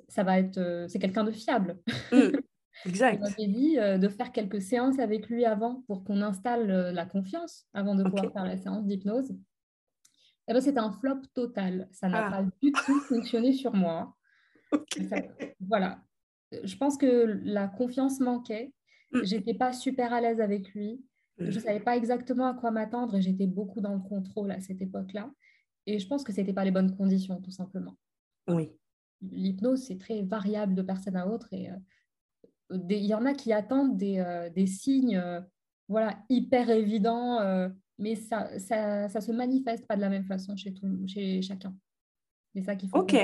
[0.07, 1.79] ça va être, euh, c'est quelqu'un de fiable.
[2.11, 2.17] Mm.
[2.85, 3.23] exact.
[3.37, 7.95] Il dit de faire quelques séances avec lui avant pour qu'on installe la confiance avant
[7.95, 9.31] de pouvoir faire la séance d'hypnose.
[10.47, 11.89] Et eh ben, c'était un flop total.
[11.91, 12.31] Ça n'a ah.
[12.31, 14.15] pas du tout fonctionné sur moi.
[15.59, 16.01] voilà.
[16.63, 18.73] Je pense que la confiance manquait.
[19.11, 19.23] Mm.
[19.23, 21.03] J'étais pas super à l'aise avec lui.
[21.37, 21.59] Je ne mm.
[21.59, 25.29] savais pas exactement à quoi m'attendre et j'étais beaucoup dans le contrôle à cette époque-là.
[25.85, 27.97] Et je pense que ce n'était pas les bonnes conditions, tout simplement.
[28.47, 28.71] Oui.
[29.21, 31.49] L'hypnose, c'est très variable de personne à autre.
[31.51, 31.67] Et
[32.71, 35.41] il y en a qui attendent des, euh, des signes euh,
[35.87, 37.39] voilà, hyper évidents.
[37.39, 41.41] Euh, mais ça, ça, ça se manifeste pas de la même façon chez, tout, chez
[41.41, 41.75] chacun.
[42.53, 42.99] C'est ça qu'il faut.
[42.99, 43.15] Ok.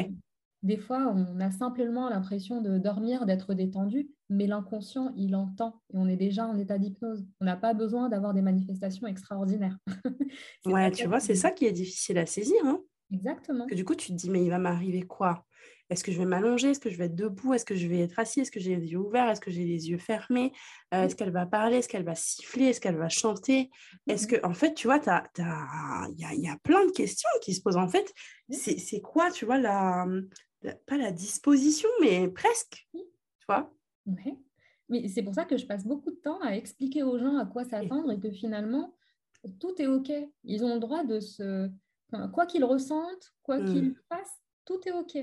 [0.63, 5.97] Des fois, on a simplement l'impression de dormir, d'être détendu, mais l'inconscient, il entend et
[5.97, 7.27] on est déjà en état d'hypnose.
[7.41, 9.77] On n'a pas besoin d'avoir des manifestations extraordinaires.
[10.65, 12.55] ouais, tu vois, c'est ça qui est difficile à saisir.
[12.63, 12.79] Hein
[13.11, 13.67] Exactement.
[13.67, 15.45] Que du coup, tu te dis, mais il va m'arriver quoi?
[15.89, 16.71] Est-ce que je vais m'allonger?
[16.71, 17.53] Est-ce que je vais être debout?
[17.53, 18.39] Est-ce que je vais être assis?
[18.39, 19.29] Est-ce que j'ai les yeux ouverts?
[19.29, 20.51] Est-ce que j'ai les yeux fermés?
[20.93, 21.77] Euh, Est-ce qu'elle va parler?
[21.77, 22.65] Est-ce qu'elle va siffler?
[22.65, 23.69] Est-ce qu'elle va chanter?
[24.07, 27.53] Est-ce que, en fait, tu vois, il y a, y a, plein de questions qui
[27.53, 27.77] se posent.
[27.77, 28.11] En fait,
[28.49, 30.05] c'est quoi, tu vois, la,
[30.85, 33.71] pas la disposition, mais presque, tu vois?
[34.05, 34.37] Oui.
[34.89, 37.45] Mais c'est pour ça que je passe beaucoup de temps à expliquer aux gens à
[37.45, 38.95] quoi s'attendre et que finalement,
[39.59, 40.11] tout est OK.
[40.43, 41.69] Ils ont le droit de se...
[42.33, 43.65] quoi qu'ils ressentent, quoi mmh.
[43.65, 45.17] qu'ils fassent, tout est OK.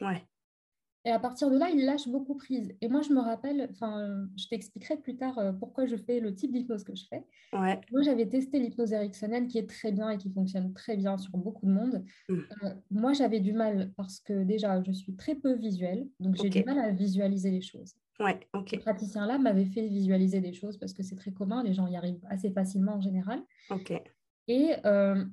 [0.00, 0.26] Ouais.
[1.06, 2.74] Et à partir de là, il lâche beaucoup prise.
[2.80, 6.34] Et moi, je me rappelle, enfin, je t'expliquerai plus tard euh, pourquoi je fais le
[6.34, 7.24] type d'hypnose que je fais.
[7.52, 7.80] Ouais.
[7.92, 11.38] Moi, j'avais testé l'hypnose ericksonienne qui est très bien et qui fonctionne très bien sur
[11.38, 12.04] beaucoup de monde.
[12.28, 12.38] Mmh.
[12.64, 16.50] Euh, moi, j'avais du mal parce que déjà, je suis très peu visuelle, donc j'ai
[16.50, 17.94] du mal à visualiser les choses.
[18.18, 18.70] Ouais, ok.
[18.72, 21.96] Ce praticien-là m'avait fait visualiser des choses parce que c'est très commun, les gens y
[21.96, 23.40] arrivent assez facilement en général.
[23.70, 23.92] Ok.
[24.48, 25.24] Et euh,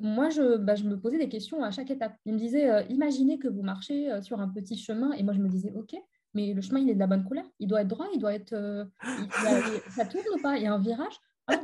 [0.00, 0.28] moi,
[0.60, 2.14] bah, je, me posais des questions à chaque étape.
[2.24, 5.12] Il me disait, euh, imaginez que vous marchez euh, sur un petit chemin.
[5.12, 5.96] Et moi, je me disais, OK,
[6.34, 7.44] mais le chemin, il est de la bonne couleur.
[7.58, 8.52] Il doit être droit, il doit être...
[8.52, 8.84] Euh,
[9.90, 10.56] ça tourne ou pas?
[10.58, 11.14] Il y a un virage?
[11.48, 11.60] Ah,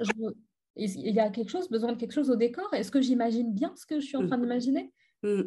[0.74, 2.68] Il y a quelque chose, besoin de quelque chose au décor?
[2.74, 4.92] Est-ce que j'imagine bien ce que je suis en train d'imaginer?
[5.22, 5.42] Mm.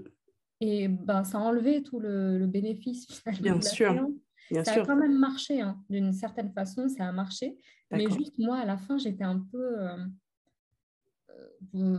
[0.61, 3.07] Et ben, ça a enlevé tout le, bénéfice.
[3.41, 4.07] Bien sûr.
[4.63, 5.81] ça a quand même marché, hein.
[5.89, 7.57] d'une certaine façon, ça a marché.
[7.91, 9.87] Mais juste moi, à la fin, j'étais un peu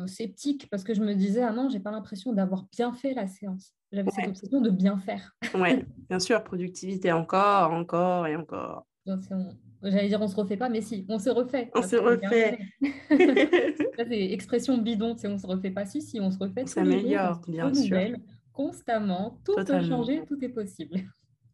[0.07, 3.27] sceptique parce que je me disais, ah non, j'ai pas l'impression d'avoir bien fait la
[3.27, 3.75] séance.
[3.93, 5.37] J'avais cette obsession de bien faire.
[5.55, 8.87] Oui, bien sûr, productivité encore, encore et encore.
[9.83, 11.71] J'allais dire on se refait pas, mais si, on se refait.
[11.75, 12.59] On se refait.
[13.97, 15.87] c'est expression bidon, c'est on se refait pas.
[15.87, 16.63] Si, si, on se refait.
[16.63, 17.99] On s'améliore, bien sûr.
[18.53, 21.01] Constamment, tout peut changer, tout est possible.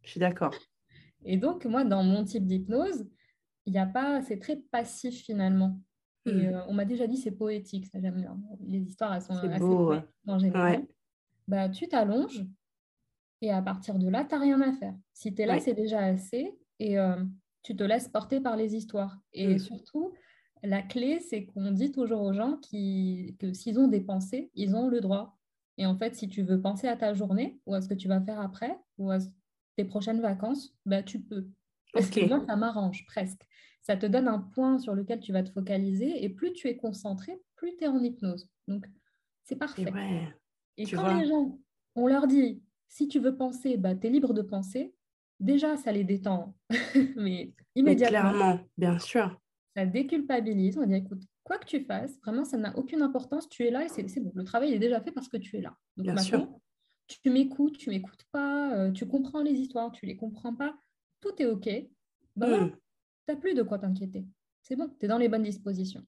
[0.03, 0.53] Je suis d'accord.
[1.23, 3.05] Et donc, moi, dans mon type d'hypnose,
[3.65, 5.79] il n'y a pas, c'est très passif finalement.
[6.27, 6.53] Et mmh.
[6.53, 8.37] euh, on m'a déjà dit c'est poétique, ça j'aime bien.
[8.67, 9.93] Les histoires, elles sont assez beau,
[10.27, 10.85] en général.
[11.47, 12.45] Bah, tu t'allonges
[13.41, 14.95] et à partir de là, tu n'as rien à faire.
[15.13, 17.23] Si tu es là, c'est déjà assez et euh,
[17.63, 19.19] tu te laisses porter par les histoires.
[19.33, 19.59] Et mmh.
[19.59, 20.13] surtout,
[20.63, 24.75] la clé, c'est qu'on dit toujours aux gens qui, que s'ils ont des pensées, ils
[24.75, 25.37] ont le droit.
[25.77, 28.07] Et en fait, si tu veux penser à ta journée ou à ce que tu
[28.07, 29.19] vas faire après ou à
[29.75, 31.47] tes prochaines vacances, bah, tu peux.
[31.93, 33.47] Parce que moi, ça m'arrange presque
[33.87, 36.75] ça te donne un point sur lequel tu vas te focaliser et plus tu es
[36.75, 38.49] concentré, plus tu es en hypnose.
[38.67, 38.85] Donc,
[39.43, 39.85] c'est parfait.
[40.75, 41.57] Et, quand les gens,
[41.95, 44.93] on leur dit, si tu veux penser, bah, tu es libre de penser,
[45.39, 46.53] déjà, ça les détend.
[47.15, 48.29] Mais immédiatement.
[48.29, 49.39] clairement, bien sûr.
[49.73, 50.77] Ça déculpabilise.
[50.77, 53.47] On dit, écoute, quoi que tu fasses, vraiment, ça n'a aucune importance.
[53.47, 54.33] Tu es là et c'est bon.
[54.35, 55.73] Le travail est déjà fait parce que tu es là.
[55.95, 56.45] Donc, bien sûr.
[57.07, 60.77] tu m'écoutes, tu m'écoutes pas, euh, tu comprends les histoires, tu les comprends pas,
[61.21, 61.69] tout est OK.
[62.35, 62.71] Bah, mmh
[63.27, 64.25] tu n'as plus de quoi t'inquiéter.
[64.61, 66.03] C'est bon, tu es dans les bonnes dispositions.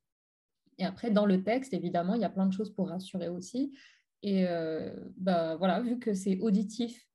[0.77, 3.77] Et après, dans le texte, évidemment, il y a plein de choses pour rassurer aussi.
[4.23, 7.05] Et euh, bah, voilà, vu que c'est auditif,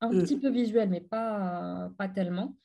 [0.00, 0.18] un mm.
[0.20, 2.56] petit peu visuel, mais pas, pas tellement,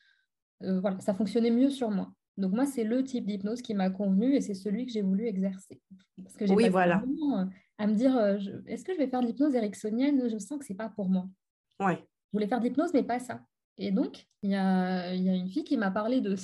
[0.62, 2.12] euh, voilà, ça fonctionnait mieux sur moi.
[2.36, 5.26] Donc moi, c'est le type d'hypnose qui m'a convenu et c'est celui que j'ai voulu
[5.26, 5.80] exercer.
[6.22, 7.02] Parce que j'ai oui, voilà.
[7.02, 7.44] Euh,
[7.78, 8.16] à me dire,
[8.66, 10.28] est-ce que je vais faire de l'hypnose ericksonienne?
[10.28, 11.26] Je sens que c'est pas pour moi.
[11.80, 11.96] Ouais.
[11.96, 13.42] Je voulais faire de l'hypnose, mais pas ça.
[13.78, 16.34] Et donc, il y a, une fille qui m'a parlé de,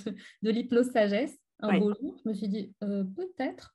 [0.43, 2.17] de l'hypnose sagesse un beau jour.
[2.25, 3.75] Je me suis dit, euh, peut-être.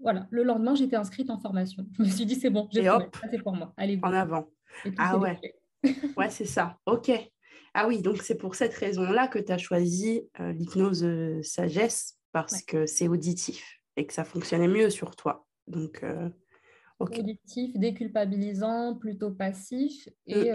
[0.00, 1.86] Voilà, le lendemain, j'étais inscrite en formation.
[1.96, 2.88] Je me suis dit, c'est bon, j'ai
[3.30, 3.72] c'est pour moi.
[3.76, 4.48] Allez, En avant.
[4.98, 5.38] Ah ouais.
[6.16, 6.78] ouais, c'est ça.
[6.86, 7.10] OK.
[7.74, 12.18] Ah oui, donc c'est pour cette raison-là que tu as choisi euh, l'hypnose euh, sagesse,
[12.32, 15.46] parce que c'est auditif et que ça fonctionnait mieux sur toi.
[15.66, 16.04] Donc,
[16.98, 20.50] auditif, déculpabilisant, plutôt passif et,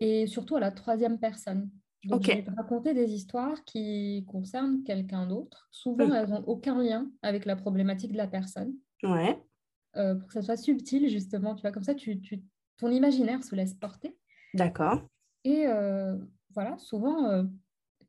[0.00, 1.70] et surtout à la troisième personne.
[2.04, 5.68] Donc, je vais te raconter des histoires qui concernent quelqu'un d'autre.
[5.70, 6.12] Souvent, mmh.
[6.12, 8.72] elles n'ont aucun lien avec la problématique de la personne.
[9.02, 9.38] Ouais.
[9.96, 11.54] Euh, pour que ça soit subtil, justement.
[11.54, 12.42] Tu vois, comme ça, tu, tu
[12.78, 14.16] ton imaginaire se laisse porter.
[14.54, 15.06] D'accord.
[15.44, 16.16] Et euh,
[16.54, 17.44] voilà, souvent, euh,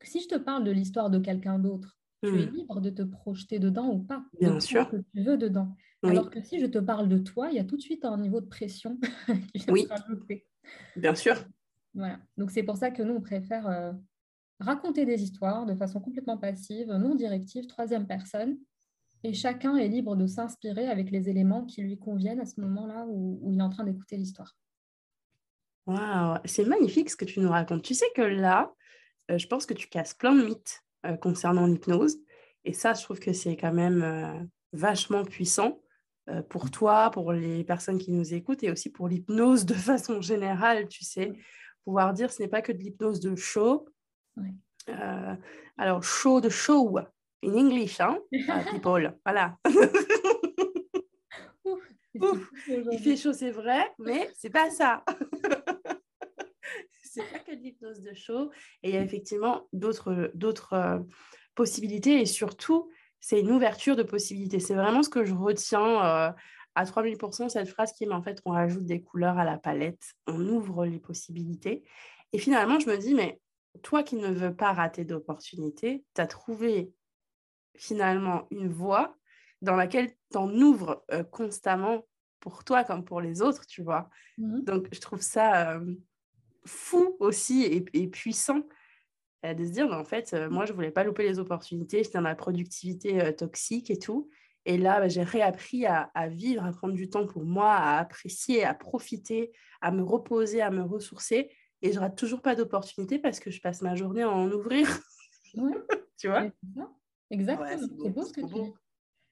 [0.02, 2.50] si je te parle de l'histoire de quelqu'un d'autre, tu es mmh.
[2.50, 4.24] libre de te projeter dedans ou pas.
[4.40, 4.88] Bien sûr.
[4.88, 5.76] que tu veux dedans.
[6.04, 8.16] Alors que si je te parle de toi, il y a tout de suite un
[8.16, 8.98] niveau de pression
[9.54, 9.86] qui vient oui.
[10.96, 11.44] Bien sûr.
[11.94, 12.18] Voilà.
[12.36, 13.92] Donc c'est pour ça que nous, on préfère euh,
[14.60, 18.58] raconter des histoires de façon complètement passive, non directive, troisième personne.
[19.24, 23.04] Et chacun est libre de s'inspirer avec les éléments qui lui conviennent à ce moment-là
[23.06, 24.56] où, il est en train d'écouter l'histoire.
[25.86, 27.82] Waouh, c'est magnifique ce que tu nous racontes.
[27.82, 28.72] Tu sais que là,
[29.30, 32.16] euh, je pense que tu casses plein de mythes euh, concernant l'hypnose.
[32.64, 35.80] Et ça, je trouve que c'est quand même vachement puissant
[36.48, 40.86] pour toi, pour les personnes qui nous écoutent et aussi pour l'hypnose de façon générale,
[40.86, 41.32] tu sais.
[41.84, 43.86] Pouvoir dire ce n'est pas que de l'hypnose de show.
[44.88, 45.34] Euh,
[45.78, 46.98] alors, show de show,
[47.44, 49.14] in English, hein, uh, people.
[49.24, 49.56] voilà.
[52.14, 55.04] il fait chaud, c'est vrai, mais c'est pas ça.
[57.02, 58.50] c'est pas que de l'hypnose de show.
[58.82, 60.98] Et il y a effectivement d'autres, d'autres euh,
[61.54, 62.90] possibilités et surtout,
[63.20, 64.60] c'est une ouverture de possibilités.
[64.60, 66.30] C'est vraiment ce que je retiens euh,
[66.74, 70.14] à 3000%, cette phrase qui est, en fait, on rajoute des couleurs à la palette,
[70.26, 71.84] on ouvre les possibilités.
[72.32, 73.40] Et finalement, je me dis, mais
[73.82, 76.92] toi qui ne veux pas rater d'opportunités, tu as trouvé
[77.76, 79.16] finalement une voie
[79.60, 82.06] dans laquelle tu en ouvres euh, constamment
[82.40, 84.10] pour toi comme pour les autres, tu vois.
[84.38, 85.94] Mmh Donc, je trouve ça euh,
[86.66, 88.62] fou aussi et, puissant
[89.44, 92.22] euh, de se dire, en fait, moi, je voulais pas louper les opportunités, j'étais dans
[92.22, 94.28] ma productivité toxique et tout.
[94.64, 97.98] Et là, bah, j'ai réappris à, à, vivre, à prendre du temps pour moi, à
[97.98, 101.50] apprécier, à profiter, à me reposer, à me ressourcer.
[101.82, 104.86] Et je rate toujours pas d'opportunité parce que je passe ma journée à en ouvrir.
[106.16, 106.48] tu vois?
[107.30, 107.88] Exactement.
[108.02, 108.72] c'est beau, ce que tu dis.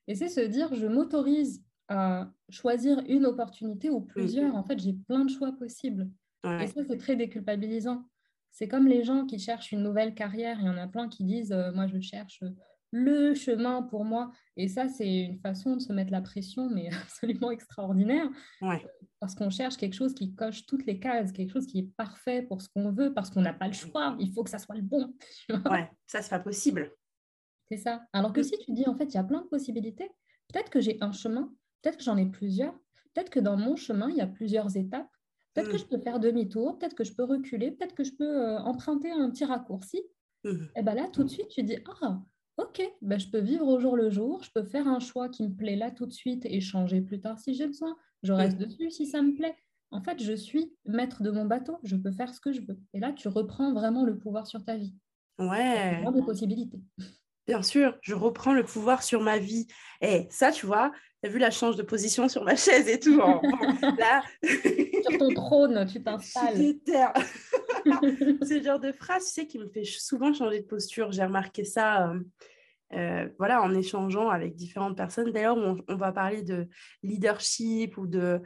[0.08, 4.54] Et c'est se dire, je m'autorise à choisir une opportunité ou plusieurs.
[4.56, 6.10] En fait, j'ai plein de choix possibles.
[6.44, 8.02] Et ça, c'est très déculpabilisant.
[8.50, 10.58] C'est comme les gens qui cherchent une nouvelle carrière.
[10.60, 12.42] Il y en a plein qui disent, euh, moi, je cherche
[12.92, 14.32] le chemin pour moi.
[14.56, 18.28] Et ça, c'est une façon de se mettre la pression, mais absolument extraordinaire.
[19.20, 22.42] Parce qu'on cherche quelque chose qui coche toutes les cases, quelque chose qui est parfait
[22.42, 24.16] pour ce qu'on veut, parce qu'on n'a pas le choix.
[24.18, 25.14] Il faut que ça soit le bon.
[25.70, 26.92] ouais, ça, c'est pas possible.
[27.70, 28.02] C'est ça.
[28.12, 28.44] Alors que mm.
[28.44, 30.10] si tu dis, en fait, il y a plein de possibilités,
[30.48, 32.74] peut-être que j'ai un chemin, peut-être que j'en ai plusieurs,
[33.14, 35.08] peut-être que dans mon chemin, il y a plusieurs étapes,
[35.54, 35.80] peut-être que mm.
[35.80, 39.10] je peux faire demi-tour, peut-être que je peux reculer, peut-être que je peux euh, emprunter
[39.10, 40.02] un petit raccourci.
[40.44, 40.64] Mm.
[40.76, 42.20] Et bien là, tout de suite, tu dis, ah,
[42.60, 45.42] ok, ben, je peux vivre au jour le jour, je peux faire un choix qui
[45.42, 47.96] me plaît là tout de suite et changer plus tard si j'ai besoin.
[48.22, 49.56] Je reste dessus si ça me plaît.
[49.90, 52.78] En fait, je suis maître de mon bateau, je peux faire ce que je veux.
[52.94, 54.94] Et là, tu reprends vraiment le pouvoir sur ta vie.
[55.38, 56.02] Ouais.
[56.02, 56.80] Il de possibilités.
[57.46, 59.66] Bien sûr, je reprends le pouvoir sur ma vie.
[60.00, 62.98] Et ça, tu vois, tu as vu la change de position sur ma chaise et
[62.98, 63.20] tout.
[63.22, 63.40] Hein.
[63.98, 64.22] là...
[65.02, 66.74] sur ton trône, tu t'installes.
[68.42, 71.12] C'est le genre de phrase, tu sais, qui me fait souvent changer de posture.
[71.12, 72.10] J'ai remarqué ça.
[72.10, 72.20] Euh,
[72.92, 75.30] euh, voilà, en échangeant avec différentes personnes.
[75.30, 76.66] D'ailleurs, on, on, va parler de
[77.04, 78.40] leadership ou de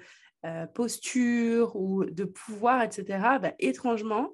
[0.44, 3.38] euh, posture ou de pouvoir, etc.
[3.40, 4.30] Bah, étrangement,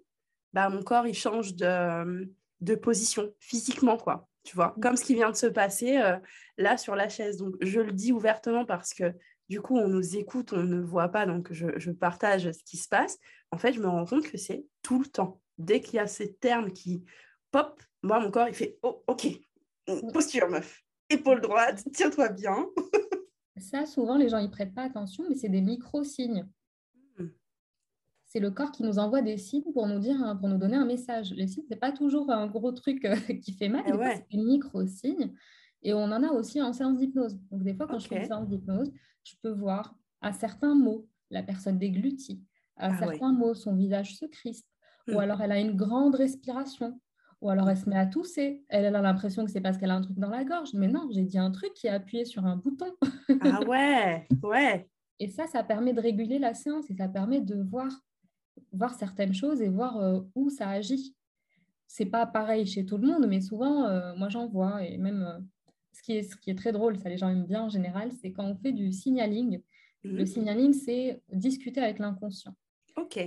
[0.52, 2.28] bah, mon corps, il change de,
[2.60, 6.16] de position physiquement, quoi tu vois, comme ce qui vient de se passer euh,
[6.56, 7.36] là sur la chaise.
[7.36, 9.12] Donc, je le dis ouvertement parce que
[9.48, 12.88] du coup, on nous écoute, on ne voit pas, donc je, partage ce qui se
[12.88, 13.18] passe.
[13.50, 15.40] En fait, je me rends compte que c'est tout le temps.
[15.58, 17.04] Dès qu'il y a ces termes qui
[17.50, 19.26] pop, moi, mon corps, il fait Oh, ok,
[20.12, 22.66] posture, meuf, épaule droite, tiens-toi bien.
[23.56, 26.48] Ça, souvent, les gens n'y prêtent pas attention, mais c'est des micro-signes
[28.30, 30.84] c'est le corps qui nous envoie des signes pour nous dire, pour nous donner un
[30.84, 31.32] message.
[31.32, 34.40] Les signes, c'est pas toujours un gros truc euh, qui fait mal, eh c'est des
[34.40, 35.32] micro-signes.
[35.82, 37.36] Et on en a aussi en séance d'hypnose.
[37.50, 38.92] Donc, des fois, quand je fais une séance d'hypnose,
[39.24, 42.40] je peux voir à certains mots, la personne déglutit,
[42.76, 44.68] à ah certains mots, son visage se crispe,
[45.08, 45.18] ou hmm.
[45.18, 47.00] alors elle a une grande respiration,
[47.40, 48.64] ou alors elle se met à tousser.
[48.68, 50.72] Elle, elle a l'impression que c'est parce qu'elle a un truc dans la gorge.
[50.74, 52.94] Mais non, j'ai dit un truc qui a appuyé sur un bouton.
[53.40, 54.88] ah ouais, ouais.
[55.18, 57.90] Et ça, ça permet de réguler la séance et ça permet de voir
[58.72, 61.14] voir certaines choses et voir euh, où ça agit.
[61.86, 64.84] C'est pas pareil chez tout le monde, mais souvent, euh, moi j'en vois.
[64.84, 65.38] Et même, euh,
[65.92, 68.12] ce, qui est, ce qui est très drôle, ça les gens aiment bien en général,
[68.12, 69.60] c'est quand on fait du signaling.
[70.02, 70.26] Le mhm.
[70.26, 72.54] signaling, c'est discuter avec l'inconscient.
[72.96, 73.18] Ok.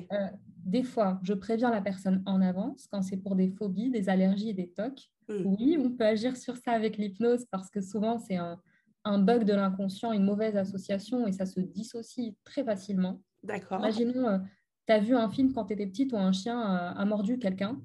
[0.58, 4.54] des fois, je préviens la personne en avance quand c'est pour des phobies, des allergies
[4.54, 5.10] des tocs.
[5.30, 5.46] Mhm.
[5.46, 8.60] Oui, on peut agir sur ça avec l'hypnose parce que souvent, c'est un,
[9.06, 13.22] un bug de l'inconscient, une mauvaise association et ça se dissocie très facilement.
[13.43, 13.80] D'accord.
[13.80, 14.41] Imaginons,
[14.88, 17.80] tu as vu un film quand tu étais petite où un chien a, mordu quelqu'un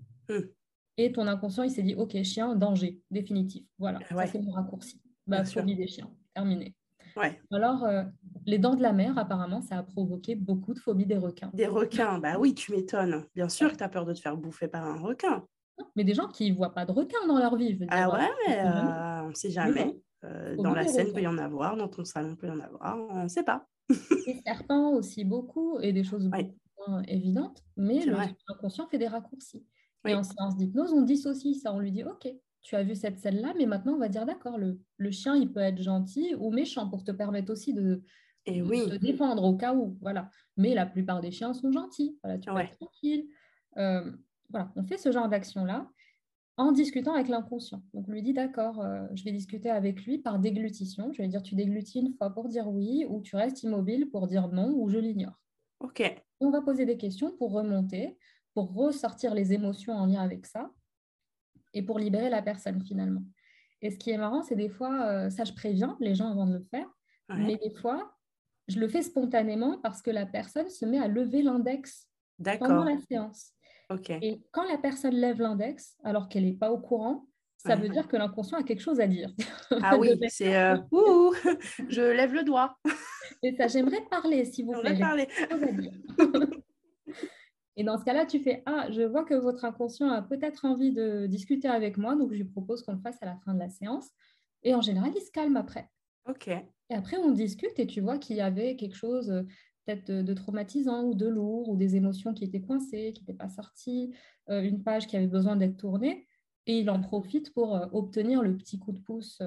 [0.96, 3.64] et ton inconscient, il s'est dit, OK, chien, danger, définitif.
[3.78, 5.00] Voilà, ça c'est mon raccourci.
[5.26, 6.74] Bah, phobie des chiens, terminé.
[7.16, 7.40] Ouais.
[7.52, 8.04] Alors, euh,
[8.46, 11.50] les dents de la mer, apparemment, ça a provoqué beaucoup de phobie des requins.
[11.54, 13.24] Des requins, bah oui, tu m'étonnes.
[13.34, 15.44] Bien sûr que tu as peur de te faire bouffer par un requin.
[15.96, 17.78] Mais des gens qui ne voient pas de requins dans leur vie.
[17.88, 19.96] ah ouais, mais euh, on ne sait jamais.
[20.24, 22.50] Euh, dans la scène, il peut y en avoir, dans ton salon, il peut y
[22.50, 23.66] en avoir, on ne sait pas.
[23.88, 26.28] des serpents aussi, beaucoup, et des choses
[27.06, 29.64] évidente, mais l'inconscient fait des raccourcis.
[30.06, 31.74] Et en séance d'hypnose, on dissocie ça.
[31.74, 32.28] On lui dit, OK,
[32.62, 35.52] tu as vu cette scène-là, mais maintenant, on va dire, d'accord, le, le, chien, il
[35.52, 38.02] peut être gentil ou méchant pour te permettre aussi de,
[38.46, 38.88] Et oui.
[38.88, 39.98] te défendre au cas où.
[40.00, 40.30] Voilà.
[40.56, 42.18] Mais la plupart des chiens sont gentils.
[42.22, 43.26] Voilà, tu peux être tranquille.
[43.76, 44.10] Euh,
[44.50, 45.88] voilà, on fait ce genre d'action-là.
[46.56, 47.82] en discutant avec l'inconscient.
[47.94, 51.12] Donc, lui dit d'accord, euh, je vais discuter avec lui par déglutition.
[51.12, 54.26] Je vais dire tu déglutis une fois pour dire oui, ou tu restes immobile pour
[54.26, 55.38] dire non, ou je l'ignore.
[55.80, 56.02] Ok.
[56.40, 58.16] On va poser des questions pour remonter,
[58.54, 60.70] pour ressortir les émotions en lien avec ça,
[61.74, 63.22] et pour libérer la personne finalement.
[63.82, 66.46] Et ce qui est marrant, c'est des fois, euh, ça je préviens les gens avant
[66.46, 66.88] de le faire,
[67.30, 68.16] mais des fois,
[68.68, 72.08] je le fais spontanément parce que la personne se met à lever l'index
[72.58, 73.52] pendant la séance.
[74.22, 77.26] Et quand la personne lève l'index, alors qu'elle n'est pas au courant,
[77.58, 79.32] ça veut dire que l'inconscient a quelque chose à dire.
[79.82, 81.32] Ah oui, c'est euh, ouh,
[81.88, 82.76] je lève le doigt.
[83.42, 84.98] Et ça, j'aimerais parler, si vous plaît.
[84.98, 85.28] Parler.
[87.76, 90.92] Et dans ce cas-là, tu fais Ah, je vois que votre inconscient a peut-être envie
[90.92, 93.60] de discuter avec moi, donc je lui propose qu'on le fasse à la fin de
[93.60, 94.10] la séance.
[94.62, 95.88] Et en général, il se calme après.
[96.28, 96.48] Ok.
[96.48, 99.42] Et après, on discute et tu vois qu'il y avait quelque chose euh,
[99.84, 103.48] peut-être de, traumatisant ou de lourd ou des émotions qui étaient coincées, qui n'étaient pas
[103.48, 104.14] sorties,
[104.50, 106.27] euh, une page qui avait besoin d'être tournée.
[106.68, 109.42] Et il en profite pour euh, obtenir le petit coup de pouce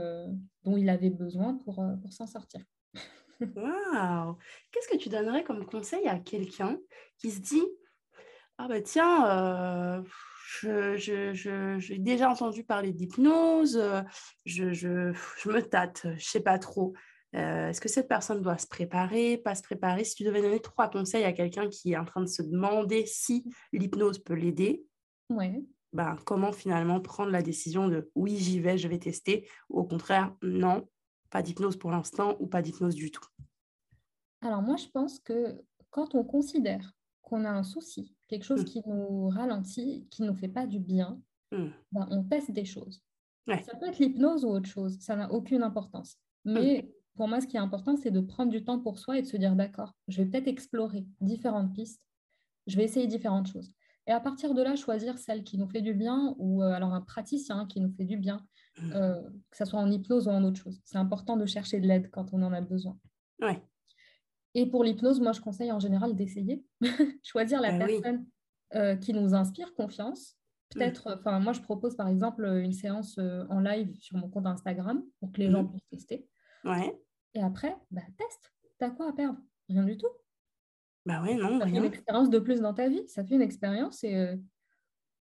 [0.64, 2.62] dont il avait besoin pour, pour s'en sortir.
[3.56, 4.38] Waouh
[4.72, 6.78] Qu'est-ce que tu donnerais comme conseil à quelqu'un
[7.18, 7.64] qui se dit
[8.58, 10.04] Ah bah tiens,
[10.98, 13.82] j'ai déjà entendu parler d'hypnose,
[14.46, 16.94] je, je, je, me tâte, je sais pas trop.
[17.36, 20.60] Euh, est-ce que cette personne doit se préparer, pas se préparer Si tu devais donner
[20.60, 24.84] trois conseils à quelqu'un qui est en train de se demander si l'hypnose peut l'aider,
[25.30, 25.64] ouais.
[25.94, 29.84] Ben, comment finalement prendre la décision de oui, j'y vais, je vais tester, ou au
[29.84, 30.88] contraire, non,
[31.30, 33.26] pas d'hypnose pour l'instant ou pas d'hypnose du tout
[34.42, 38.66] Alors moi, je pense que quand on considère qu'on a un souci, quelque chose mmh.
[38.66, 41.68] qui nous ralentit, qui ne nous fait pas du bien, mmh.
[41.92, 43.02] ben, on teste des choses.
[43.48, 46.18] Ça peut être l'hypnose ou autre chose, ça n'a aucune importance.
[46.46, 46.54] Mmh.
[46.54, 49.22] Mais pour moi, ce qui est important, c'est de prendre du temps pour soi et
[49.22, 52.02] de se dire, d'accord, je vais peut-être explorer différentes pistes,
[52.68, 53.74] je vais essayer différentes choses.
[54.08, 56.94] Et à partir de là, choisir celle qui nous fait du bien ou euh, alors
[56.94, 58.46] un praticien qui nous fait du bien,
[58.80, 58.92] mmh.
[58.94, 60.82] euh, que ce soit en hypnose ou en autre chose.
[60.86, 62.98] C'est important de chercher de l'aide quand on en a besoin.
[63.42, 63.62] Ouais.
[64.54, 66.64] Et pour l'hypnose, moi, je conseille en général d'essayer,
[67.24, 68.26] choisir la bah personne
[68.76, 70.32] euh, qui nous inspire confiance.
[70.32, 70.80] Mmh.
[70.80, 75.04] Peut-être, enfin, moi, je propose par exemple une séance en live sur mon compte Instagram
[75.20, 75.70] pour que les gens mmh.
[75.70, 76.28] puissent tester.
[76.64, 77.00] Ouais.
[77.34, 78.52] Et après, bah, teste.
[78.80, 79.40] T'as quoi à perdre?
[79.70, 80.10] Rien du tout.
[81.06, 83.04] Bah ouais, non, ça fait une expérience de plus dans ta vie.
[83.08, 84.36] Ça fait une expérience et euh,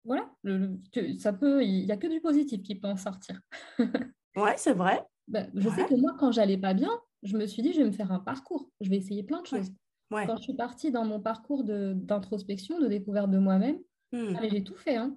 [0.04, 0.30] voilà.
[0.42, 0.78] Le,
[1.18, 3.40] ça peut, il n'y a que du positif qui peut en sortir.
[4.36, 5.02] ouais, c'est vrai.
[5.28, 6.90] Bah, je sais que moi, quand j'allais pas bien,
[7.22, 8.70] je me suis dit, je vais me faire un parcours.
[8.80, 9.70] Je vais essayer plein de choses.
[10.10, 10.26] Ouais.
[10.26, 13.78] Quand je suis partie dans mon parcours d'introspection, de, découverte de moi-même,
[14.12, 14.36] hmm.
[14.36, 14.96] ah, j'ai tout fait.
[14.96, 15.16] Hein.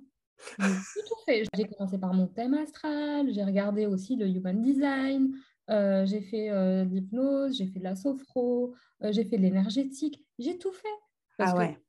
[0.60, 1.44] J'ai tout, tout fait.
[1.56, 5.34] J'ai commencé par mon thème astral, j'ai regardé aussi le human design,
[5.70, 8.74] euh, j'ai fait euh, de l'hypnose, j'ai fait de la sophro,
[9.04, 10.88] euh, j'ai fait de l'énergétique, j'ai tout fait.
[11.40, 11.80] ah ouais.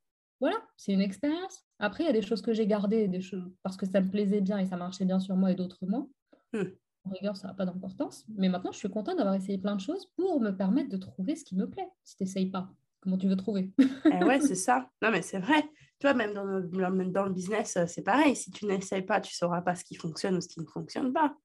[0.41, 1.65] voilà, c'est une expérience.
[1.79, 4.09] Après, il y a des choses que j'ai gardées des choses, parce que ça me
[4.09, 6.09] plaisait bien et ça marchait bien sur moi et d'autres moins.
[6.53, 6.69] Hmm.
[7.05, 8.25] En rigueur, ça n'a pas d'importance.
[8.37, 11.37] Mais maintenant, je suis contente d'avoir essayé plein de choses pour me permettre de trouver
[11.37, 11.89] ce qui me plaît.
[12.05, 13.73] Si tu n'essayes pas, comment tu veux trouver?
[13.79, 14.89] Eh Ouais, c'est ça.
[15.03, 15.63] Non, mais c'est vrai.
[15.99, 18.37] Tu vois, même dans le, dans le business, c'est pareil.
[18.37, 20.67] Si tu n'essayes pas, tu ne sauras pas ce qui fonctionne ou ce qui ne
[20.67, 21.37] fonctionne pas.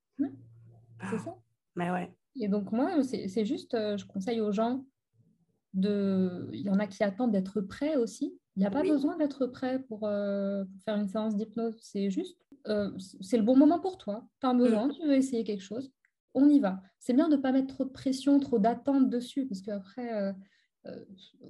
[1.10, 1.34] c'est ça.
[1.76, 2.10] Mais ouais.
[2.36, 4.84] Et donc, moi, c'est juste, euh, je conseille aux gens
[5.74, 6.48] de.
[6.52, 8.36] Il y en a qui attendent d'être prêts aussi.
[8.56, 11.76] Il n'y a pas besoin d'être prêt pour, euh, pour, faire une séance d'hypnose.
[11.80, 12.90] C'est juste, euh,
[13.20, 14.28] c'est le bon moment pour toi.
[14.40, 14.92] Tu as un besoin, mm.
[14.92, 15.92] tu veux essayer quelque chose,
[16.34, 16.82] on y va.
[16.98, 20.34] C'est bien de ne pas mettre trop de pression, trop d'attente dessus, parce qu'après,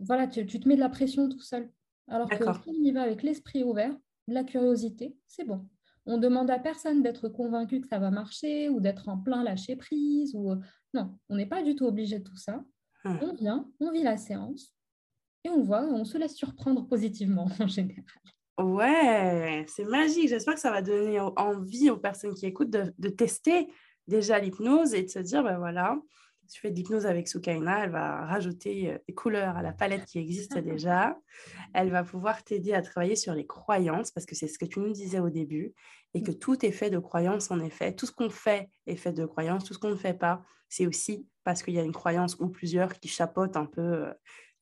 [0.00, 1.70] voilà, tu, tu, te mets de la pression tout seul.
[2.06, 3.96] Alors que si on y va avec l'esprit ouvert,
[4.28, 5.66] de la curiosité, c'est bon.
[6.06, 9.76] On demande à personne d'être convaincu que ça va marcher ou d'être en plein lâcher
[9.76, 10.34] prise.
[10.34, 10.54] Ou...
[10.94, 12.64] Non, on n'est pas du tout obligé de tout ça.
[13.04, 13.18] Hum.
[13.22, 14.74] On vient, on vit la séance
[15.44, 18.04] et on voit, on se laisse surprendre positivement en général.
[18.58, 20.28] Ouais, c'est magique.
[20.28, 23.68] J'espère que ça va donner envie aux personnes qui écoutent de, de tester
[24.06, 25.98] déjà l'hypnose et de se dire, ben voilà,
[26.50, 30.04] tu fais de l'hypnose avec Soukaina, elle va rajouter euh, des couleurs à la palette
[30.04, 31.18] qui existe déjà.
[31.74, 34.80] Elle va pouvoir t'aider à travailler sur les croyances, parce que c'est ce que tu
[34.80, 35.74] nous disais au début,
[36.14, 37.94] et que tout est fait de croyances, en effet.
[37.94, 40.86] Tout ce qu'on fait est fait de croyances, tout ce qu'on ne fait pas, c'est
[40.86, 44.12] aussi parce qu'il y a une croyance ou plusieurs qui chapeautent un peu euh,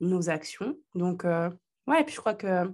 [0.01, 0.77] nos actions.
[0.95, 1.51] Donc, euh,
[1.87, 2.71] ouais, puis je crois que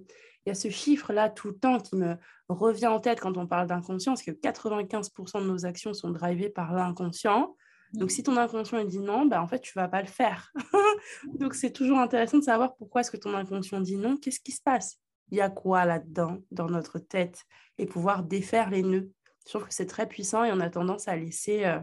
[0.46, 2.16] il y a ce chiffre-là tout le temps qui me
[2.48, 6.74] revient en tête quand on parle d'inconscience, que 95% de nos actions sont drivées par
[6.74, 7.56] l'inconscient.
[7.94, 10.52] Donc, si ton inconscient dit non, bah, en fait, tu vas pas le faire.
[11.38, 14.52] Donc, c'est toujours intéressant de savoir pourquoi est-ce que ton inconscient dit non, qu'est-ce qui
[14.52, 14.98] se passe?
[15.30, 17.44] Il y a quoi là-dedans, dans notre tête?
[17.78, 19.10] Et pouvoir défaire les nœuds.
[19.44, 21.78] Je trouve que c'est très puissant et on a tendance à laisser euh,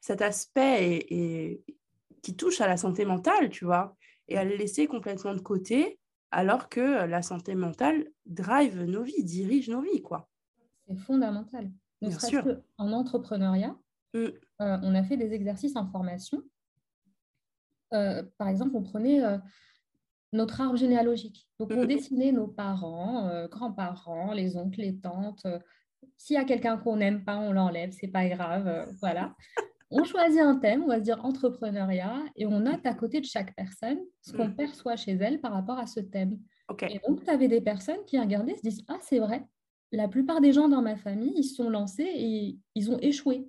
[0.00, 1.62] cet aspect et,
[2.22, 3.96] qui touche à la santé mentale, tu vois,
[4.28, 5.98] et à le laisser complètement de côté,
[6.30, 10.28] alors que la santé mentale drive nos vies, dirige nos vies, quoi
[10.86, 11.70] C'est fondamental.
[12.02, 13.76] Ne serait-ce qu'en entrepreneuriat,
[14.14, 14.18] mm.
[14.18, 16.42] euh, on a fait des exercices en formation.
[17.92, 19.38] Euh, par exemple, on prenait euh,
[20.32, 21.48] notre arbre généalogique.
[21.58, 21.86] Donc, on mm.
[21.86, 25.46] dessinait nos parents, grands-parents, les oncles, les tantes.
[26.16, 28.88] S'il y a quelqu'un qu'on n'aime pas, on l'enlève, c'est pas grave.
[29.00, 29.34] voilà.
[29.92, 33.26] On choisit un thème, on va se dire entrepreneuriat, et on note à côté de
[33.26, 34.54] chaque personne ce qu'on mm.
[34.54, 36.38] perçoit chez elle par rapport à ce thème.
[36.88, 39.44] Et donc, tu avais des personnes qui regardaient et se disent Ah, c'est vrai,
[39.92, 43.48] la plupart des gens dans ma famille, ils se sont lancés et ils ont échoué.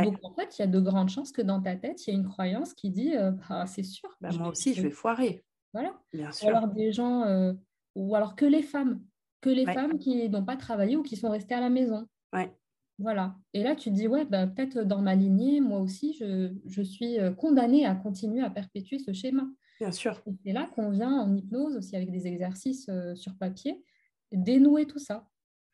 [0.00, 2.16] Donc, en fait, il y a de grandes chances que dans ta tête, il y
[2.16, 4.08] a une croyance qui dit euh, ah, C'est sûr.
[4.20, 5.44] Bah, moi aussi, je vais foirer.
[5.72, 6.00] Voilà.
[6.12, 6.48] Bien sûr.
[6.48, 7.52] Ou alors des gens, euh,
[7.94, 9.02] ou alors que les femmes,
[9.40, 12.06] que les femmes qui n'ont pas travaillé ou qui sont restées à la maison.
[12.32, 12.54] Ouais.
[12.98, 13.36] Voilà.
[13.52, 16.82] Et là, tu te dis, ouais, bah, peut-être dans ma lignée, moi aussi, je, je,
[16.82, 19.46] suis euh, condamnée à continuer à perpétuer ce schéma.
[19.80, 20.22] Bien sûr.
[20.26, 23.82] Et c'est là qu'on vient en hypnose, aussi avec des exercices sur papier,
[24.30, 25.28] dénouer tout ça.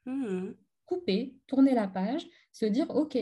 [0.06, 0.52] Mmh.
[0.86, 3.18] Couper, tourner la page, se dire, OK,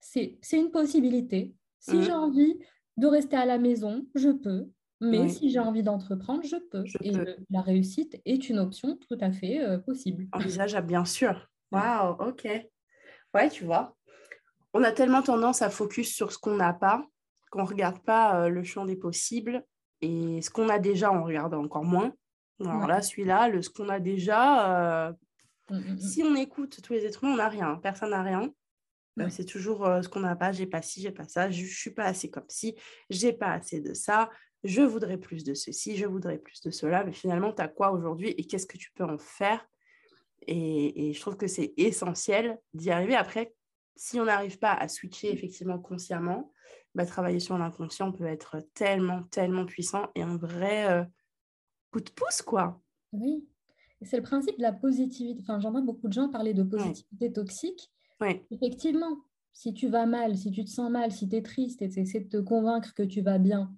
[0.00, 1.54] c'est une possibilité.
[1.78, 2.02] Si mmh.
[2.02, 2.58] j'ai envie
[2.96, 4.68] de rester à la maison, je peux.
[5.02, 6.84] Mais si j'ai envie d'entreprendre, je peux.
[7.02, 7.12] et
[7.48, 10.26] la réussite est une option tout à fait euh, possible.
[10.32, 11.48] Envisageable, bien sûr.
[11.72, 12.46] Waouh, ok.
[13.32, 13.96] Ouais, tu vois.
[14.74, 17.06] On a tellement tendance à focus sur ce qu'on n'a pas
[17.50, 19.64] qu'on ne regarde pas euh, le champ des possibles.
[20.02, 22.12] Et ce qu'on a déjà, on regarde encore moins.
[22.60, 25.12] Alors là, celui-là, le, ce qu'on a déjà, euh,
[25.70, 25.98] Mmh, mmh, mmh.
[25.98, 27.76] Si on écoute tous les êtres humains, on n'a rien.
[27.82, 28.50] Personne n'a rien.
[29.16, 30.52] Bah, c'est toujours ce qu'on n'a pas.
[30.52, 31.50] J'ai pas ci, j'ai pas ça.
[31.50, 32.74] Je, ne suis pas assez comme ci.
[33.10, 34.30] J'ai pas assez de ça.
[34.64, 35.96] Je voudrais plus de ceci.
[35.96, 37.04] Je voudrais plus de cela.
[37.04, 39.66] Mais finalement, tu as quoi aujourd'hui et qu'est-ce que tu peux en faire?
[40.46, 43.14] Et, je trouve que c'est essentiel d'y arriver.
[43.14, 43.54] Après,
[43.96, 46.52] si on n'arrive pas à switcher effectivement consciemment,
[46.94, 51.06] bah, travailler sur l'inconscient peut être tellement, tellement puissant et un vrai
[51.90, 52.80] coup de pouce, quoi.
[53.12, 53.46] Oui,
[54.02, 55.40] c'est le principe de la positivité.
[55.42, 57.92] Enfin, j'entends beaucoup de gens parler de positivité toxique.
[58.50, 59.18] Effectivement,
[59.52, 62.00] si tu vas mal, si tu te sens mal, si tu es triste et tu
[62.00, 63.74] essaies de te convaincre que tu vas bien,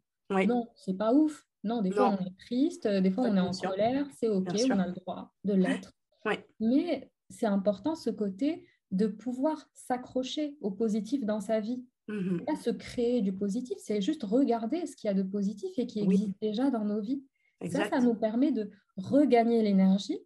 [0.47, 1.47] non, c'est pas ouf.
[1.65, 4.79] Non, des fois on est triste, des fois on est en colère, c'est ok, on
[4.79, 5.93] a le droit de l'être.
[6.61, 11.85] Mais c'est important ce côté de pouvoir s'accrocher au positif dans sa vie.
[12.09, 15.71] Mmh pas se créer du positif, c'est juste regarder ce qu'il y a de positif
[15.79, 17.23] et qui existe déjà dans nos vies.
[17.71, 20.19] Ça, ça nous permet de regagner l'énergie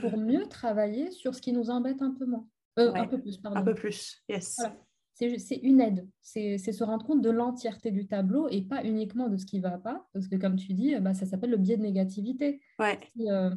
[0.00, 2.48] pour mmh mieux travailler sur ce qui nous embête un peu moins.
[2.78, 3.58] Euh, un peu plus, pardon.
[3.58, 4.60] Un peu plus, yes.
[5.14, 6.08] C'est une aide.
[6.22, 9.62] C'est se rendre compte de l'entièreté du tableau et pas uniquement de ce qui ne
[9.62, 10.08] va pas.
[10.14, 12.60] Parce que, comme tu dis, bah, ça s'appelle le biais de négativité.
[12.78, 12.98] Ouais.
[13.12, 13.50] Si, euh,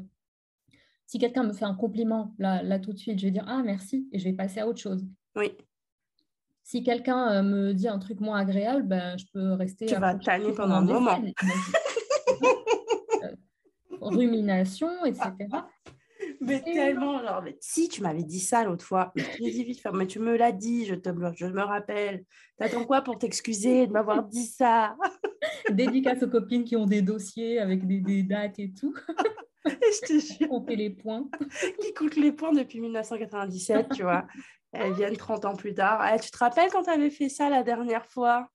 [1.05, 3.61] si quelqu'un me fait un compliment, là, là, tout de suite, je vais dire Ah,
[3.63, 5.07] merci, et je vais passer à autre chose.
[5.37, 5.53] Oui.
[6.63, 9.85] Si quelqu'un euh, me dit un truc moins agréable, ben, je peux rester.
[9.85, 11.21] Tu vas tanner pendant un moment.
[14.01, 15.47] rumination, etc.
[16.45, 19.23] Mais tellement, genre, mais, si tu m'avais dit ça l'autre fois, mais,
[19.93, 22.25] mais tu me l'as dit, je te je me rappelle.
[22.57, 24.95] T'attends quoi pour t'excuser de m'avoir dit ça?
[25.71, 28.93] Dédicace aux copines qui ont des dossiers avec des, dates et tout.
[29.65, 30.49] je te jure.
[30.49, 31.27] Compter les points.
[31.81, 34.27] qui comptent les points depuis 1997, tu vois?
[34.71, 36.03] Elles viennent 30 ans plus tard.
[36.13, 38.49] Eh, tu te rappelles quand tu avais fait ça la dernière fois?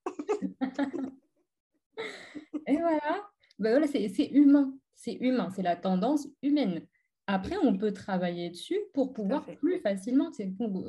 [2.67, 3.29] Et voilà.
[3.57, 6.85] Ben voilà, c'est humain c'est humain, c'est la tendance humaine.
[7.31, 10.31] Après, on peut travailler dessus pour pouvoir plus facilement,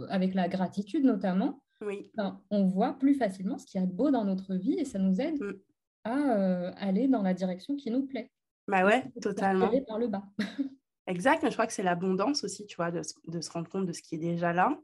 [0.08, 2.10] avec la gratitude notamment, oui.
[2.50, 4.98] on voit plus facilement ce qu'il y a de beau dans notre vie et ça
[4.98, 5.60] nous aide mm.
[6.04, 8.30] à euh, aller dans la direction qui nous plaît.
[8.68, 9.70] Bah ouais, totalement.
[9.86, 10.24] Par le bas.
[11.06, 13.92] exact, mais je crois que c'est l'abondance aussi, tu vois, de, se rendre compte de
[13.92, 14.80] ce qui est déjà là.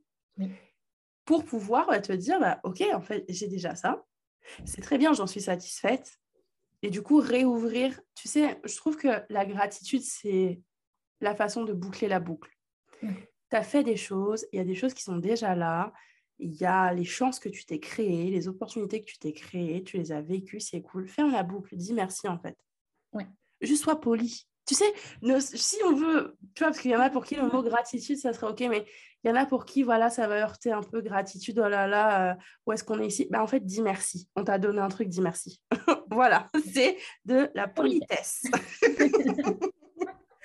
[1.24, 4.04] Pour pouvoir te dire, bah, ok, en fait, j'ai déjà ça.
[4.66, 6.18] C'est très bien, j'en suis satisfaite.
[6.82, 10.60] Et du coup, réouvrir, tu sais, je trouve que la gratitude, c'est
[11.20, 12.50] la façon de boucler la boucle.
[13.00, 15.92] Tu as fait des choses, il y a des choses qui sont déjà là,
[16.38, 19.82] il y a les chances que tu t'es créées, les opportunités que tu t'es créées,
[19.82, 21.08] tu les as vécues, c'est cool.
[21.08, 22.56] Ferme la boucle, dis merci en fait.
[23.12, 23.26] Ouais.
[23.60, 24.46] Juste sois poli.
[24.66, 24.92] Tu sais,
[25.40, 28.18] si on veut, tu vois, parce qu'il y en a pour qui le mot gratitude,
[28.18, 28.84] ça serait OK, mais
[29.22, 31.86] il y en a pour qui, voilà, ça va heurter un peu gratitude, oh là
[31.86, 32.34] là, euh,
[32.66, 33.28] où est-ce qu'on est ici?
[33.30, 34.28] Ben, En fait, dis merci.
[34.34, 35.60] On t'a donné un truc, dis merci.
[36.10, 38.44] voilà, c'est de la politesse.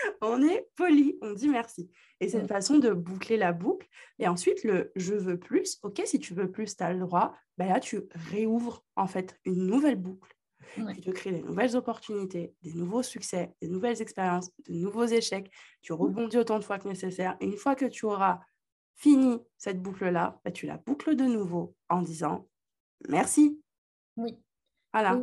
[0.22, 1.90] on est poli, on dit merci.
[2.20, 3.88] Et c'est une façon de boucler la boucle.
[4.20, 7.36] Et ensuite, le je veux plus, ok, si tu veux plus, tu as le droit.
[7.58, 10.36] Ben là, tu réouvres en fait une nouvelle boucle.
[10.94, 15.52] Tu te crées des nouvelles opportunités, des nouveaux succès, des nouvelles expériences, de nouveaux échecs.
[15.82, 17.36] Tu rebondis autant de fois que nécessaire.
[17.42, 18.40] Et une fois que tu auras
[18.96, 22.48] fini cette boucle-là, ben, tu la boucles de nouveau en disant
[23.10, 23.62] merci.
[24.16, 24.38] Oui.
[24.94, 25.22] Voilà.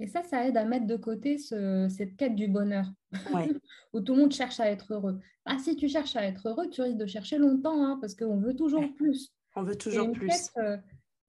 [0.00, 2.86] Et ça, ça aide à mettre de côté cette quête du bonheur,
[3.92, 5.20] où tout le monde cherche à être heureux.
[5.44, 8.38] Ah, si tu cherches à être heureux, tu risques de chercher longtemps, hein, parce qu'on
[8.38, 9.30] veut toujours plus.
[9.54, 10.50] On veut toujours plus.
[10.56, 10.78] Euh,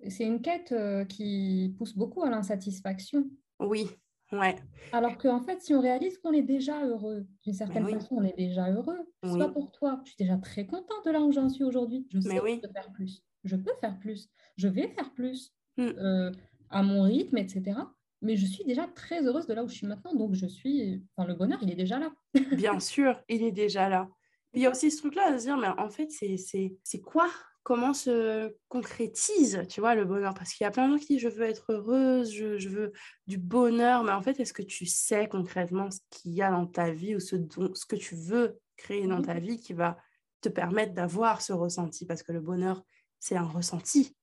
[0.08, 3.30] c'est une quête euh, qui pousse beaucoup à l'insatisfaction.
[3.60, 3.88] Oui,
[4.32, 4.56] ouais.
[4.94, 8.38] Alors qu'en fait, si on réalise qu'on est déjà heureux, d'une certaine façon, on est
[8.38, 9.00] déjà heureux.
[9.26, 12.08] Soit pour toi, je suis déjà très contente de là où j'en suis aujourd'hui.
[12.10, 13.22] Je sais que je peux faire plus.
[13.44, 14.30] Je peux faire plus.
[14.56, 15.54] Je vais faire plus.
[15.78, 15.88] Mm.
[15.98, 16.32] Euh,
[16.70, 17.76] à mon rythme, etc
[18.22, 20.14] mais je suis déjà très heureuse de là où je suis maintenant.
[20.14, 21.04] Donc, je suis.
[21.16, 22.12] Enfin, le bonheur, il est déjà là.
[22.56, 24.10] Bien sûr, il est déjà là.
[24.54, 27.30] Il y a aussi ce truc-là de se dire, mais en fait, c'est quoi?
[27.64, 30.34] Comment se concrétise, tu vois, le bonheur?
[30.34, 32.70] Parce qu'il y a plein de gens qui disent, je veux être heureuse, je, je
[32.70, 32.92] veux
[33.28, 36.66] du bonheur, mais en fait, est-ce que tu sais concrètement ce qu'il y a dans
[36.66, 37.36] ta vie ou ce,
[37.76, 39.98] ce que tu veux créer dans ta vie qui va
[40.42, 42.08] te permettre d'avoir ce ressenti?
[42.08, 42.84] Parce que le bonheur,
[43.20, 44.18] c'est un ressenti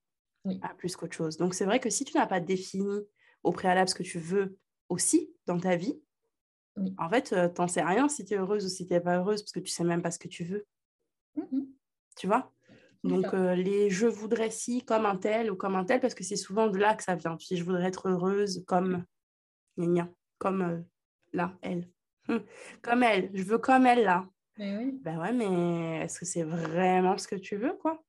[0.44, 0.58] oui.
[0.62, 1.36] à plus qu'autre chose.
[1.36, 3.06] Donc, c'est vrai que si tu n'as pas défini
[3.42, 4.58] au préalable ce que tu veux
[4.88, 6.00] aussi dans ta vie,
[6.96, 9.00] en fait, euh, tu n'en sais rien si tu es heureuse ou si tu n'es
[9.00, 10.66] pas heureuse parce que tu sais même pas ce que tu veux.
[11.36, 11.64] Mmh
[12.16, 12.52] tu vois?
[13.04, 16.24] Donc, euh, les je voudrais si comme un tel ou comme un tel, parce que
[16.24, 17.38] c'est souvent de là que ça vient.
[17.38, 19.04] Si je voudrais être heureuse comme,
[20.38, 20.80] comme euh,
[21.32, 21.88] là, elle.
[22.28, 22.42] Hum,
[22.82, 24.28] comme elle, je veux comme elle là.
[24.58, 28.02] Ben ouais, mais est-ce que c'est vraiment ce que tu veux, quoi?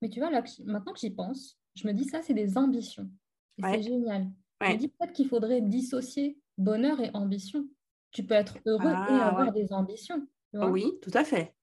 [0.00, 3.10] Mais tu vois, là, maintenant que j'y pense, je me dis ça, c'est des ambitions.
[3.62, 4.30] C'est génial.
[4.60, 7.66] Je dis peut-être qu'il faudrait dissocier bonheur et ambition.
[8.12, 10.26] Tu peux être heureux et ah, avoir des ambitions.
[10.52, 11.54] oui, tout à fait.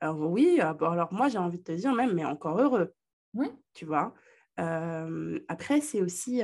[0.00, 2.94] Alors oui, ah, alors moi j'ai envie de te dire même, mais encore heureux.
[3.34, 3.48] Oui.
[3.74, 4.14] Tu vois.
[4.56, 6.42] après, c'est aussi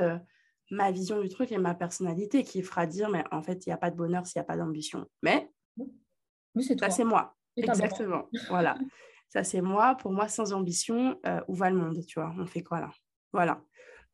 [0.71, 3.73] ma vision du truc et ma personnalité qui fera dire, mais en fait, il n'y
[3.73, 5.09] a pas de bonheur s'il n'y a pas d'ambition.
[5.23, 5.51] Mais,
[6.55, 7.35] mais c'est ça, c'est moi.
[7.57, 8.29] Exactement.
[8.49, 8.77] voilà.
[9.31, 9.97] Ça, c'est moi.
[9.97, 12.33] Pour moi, sans ambition, où va le monde, tu vois?
[12.39, 12.91] On fait quoi là?
[13.33, 13.61] Voilà.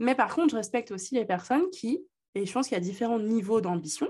[0.00, 2.82] Mais par contre, je respecte aussi les personnes qui, et je pense qu'il y a
[2.84, 4.08] différents niveaux d'ambition.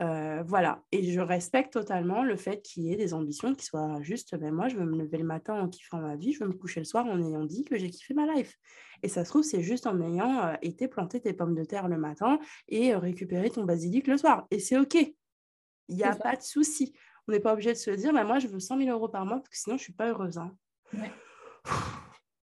[0.00, 4.00] Euh, voilà, et je respecte totalement le fait qu'il y ait des ambitions qui soient
[4.00, 6.48] juste, ben moi je veux me lever le matin en kiffant ma vie, je veux
[6.48, 8.56] me coucher le soir en ayant dit que j'ai kiffé ma life.
[9.02, 11.88] Et ça se trouve, c'est juste en ayant euh, été planter tes pommes de terre
[11.88, 14.46] le matin et euh, récupérer ton basilic le soir.
[14.52, 14.94] Et c'est OK.
[14.94, 16.94] Il n'y a pas de souci.
[17.26, 19.26] On n'est pas obligé de se dire, ben moi je veux 100 000 euros par
[19.26, 20.38] mois parce que sinon je ne suis pas heureuse.
[20.38, 20.56] Hein.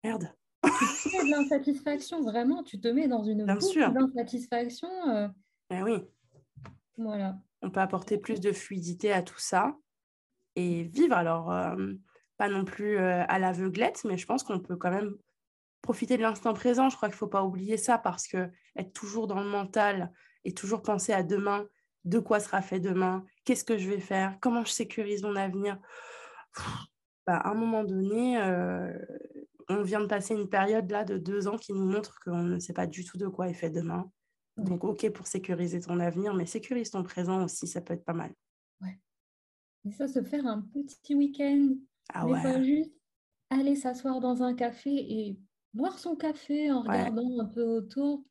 [0.04, 0.34] Merde
[0.66, 4.90] tu de l'insatisfaction, vraiment, tu te mets dans une boucle d'insatisfaction.
[5.10, 5.28] Euh.
[5.70, 6.04] Ben oui.
[6.98, 7.38] Voilà.
[7.62, 9.76] On peut apporter plus de fluidité à tout ça
[10.56, 11.16] et vivre.
[11.16, 11.94] Alors, euh,
[12.38, 15.16] pas non plus euh, à l'aveuglette, mais je pense qu'on peut quand même
[15.82, 16.90] profiter de l'instant présent.
[16.90, 20.12] Je crois qu'il ne faut pas oublier ça parce que être toujours dans le mental
[20.44, 21.66] et toujours penser à demain,
[22.04, 25.80] de quoi sera fait demain, qu'est-ce que je vais faire, comment je sécurise mon avenir.
[27.26, 28.38] Bah, à un moment donné,
[29.70, 32.60] on vient de passer une période là de deux ans qui nous montre qu'on ne
[32.60, 34.10] sait pas du tout de quoi est fait demain.
[34.58, 38.14] Donc, OK pour sécuriser ton avenir, mais sécurise ton présent aussi, ça peut être pas
[38.14, 38.34] mal.
[38.82, 38.98] Ouais.
[39.86, 41.76] Et ça, se faire un petit week-end.
[42.14, 42.64] Ah ouais.
[42.64, 42.92] juste
[43.50, 45.40] aller s'asseoir dans un café et
[45.74, 48.24] boire son café en regardant un peu autour,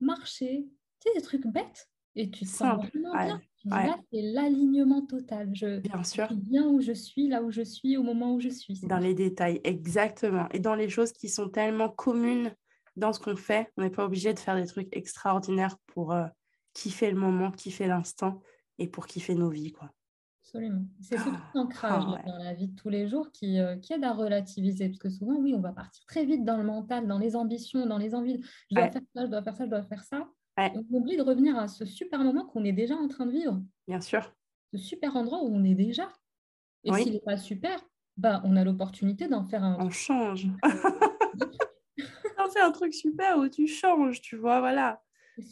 [0.00, 0.66] marcher.
[1.00, 1.88] Tu sais, des trucs bêtes.
[2.14, 3.40] Et tu te sens vraiment bien.
[3.64, 5.50] Là, c'est l'alignement total.
[5.52, 6.26] Je, bien sûr.
[6.26, 8.80] suis bien où je suis, là où je suis, au moment où je suis.
[8.82, 10.48] Dans les détails, exactement.
[10.52, 12.54] Et dans les choses qui sont tellement communes
[12.96, 16.26] dans ce qu'on fait, on n'est pas obligé de faire des trucs extraordinaires pour euh,
[16.72, 18.40] kiffer le moment, kiffer l'instant
[18.78, 19.90] et pour kiffer nos vies, quoi.
[20.42, 20.84] Absolument.
[21.02, 24.02] C'est ce ah, ancrage dans la vie de tous les jours qui, euh, qui aide
[24.02, 24.88] à relativiser.
[24.88, 27.84] Parce que souvent, oui, on va partir très vite dans le mental, dans les ambitions,
[27.84, 28.42] dans les envies.
[28.70, 30.26] Je dois faire ça, je dois faire ça, je dois faire ça.
[30.58, 33.62] On oublie de revenir à ce super moment qu'on est déjà en train de vivre.
[33.86, 34.34] Bien sûr.
[34.72, 36.08] Ce super endroit où on est déjà.
[36.84, 37.80] Et s'il n'est pas super,
[38.16, 39.76] bah, on a l'opportunité d'en faire un.
[39.80, 40.48] On change.
[42.38, 45.02] d'en faire un truc super où tu changes, tu vois, voilà.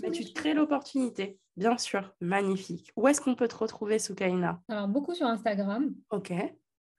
[0.02, 1.38] Mais tu te crées l'opportunité.
[1.56, 2.92] Bien sûr, magnifique.
[2.96, 4.60] Où est-ce qu'on peut te retrouver, Soukaina?
[4.68, 5.94] Alors, beaucoup sur Instagram.
[6.10, 6.32] Ok.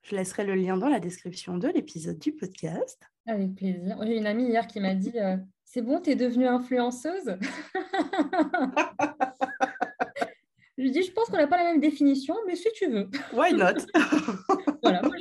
[0.02, 3.02] Je laisserai le lien dans la description de l'épisode du podcast.
[3.26, 3.98] Avec plaisir.
[4.04, 5.36] J'ai une amie hier qui m'a dit euh,
[5.70, 7.36] c'est bon, tu es devenue influenceuse?
[10.78, 13.10] Je lui dis, je pense qu'on n'a pas la même définition, mais si tu veux.
[13.34, 13.82] Why not?
[14.84, 15.16] Voilà, moi,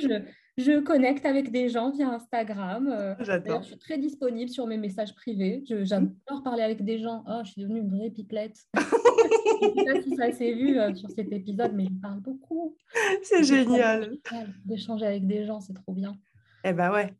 [0.57, 2.87] je, connecte avec des gens via Instagram.
[2.87, 3.63] Euh, J'adore.
[3.63, 5.63] Je suis très disponible sur mes messages privés.
[5.67, 7.23] J'adore parler avec des gens.
[7.27, 8.57] Oh, je suis devenue une vraie pipelette.
[8.75, 12.21] je ne sais pas si ça s'est vu euh, sur cet épisode, mais je parle
[12.21, 12.77] beaucoup.
[13.23, 14.15] C'est génial.
[14.63, 16.15] D'échanger avec des gens, c'est trop bien.
[16.63, 17.13] Eh ben ouais.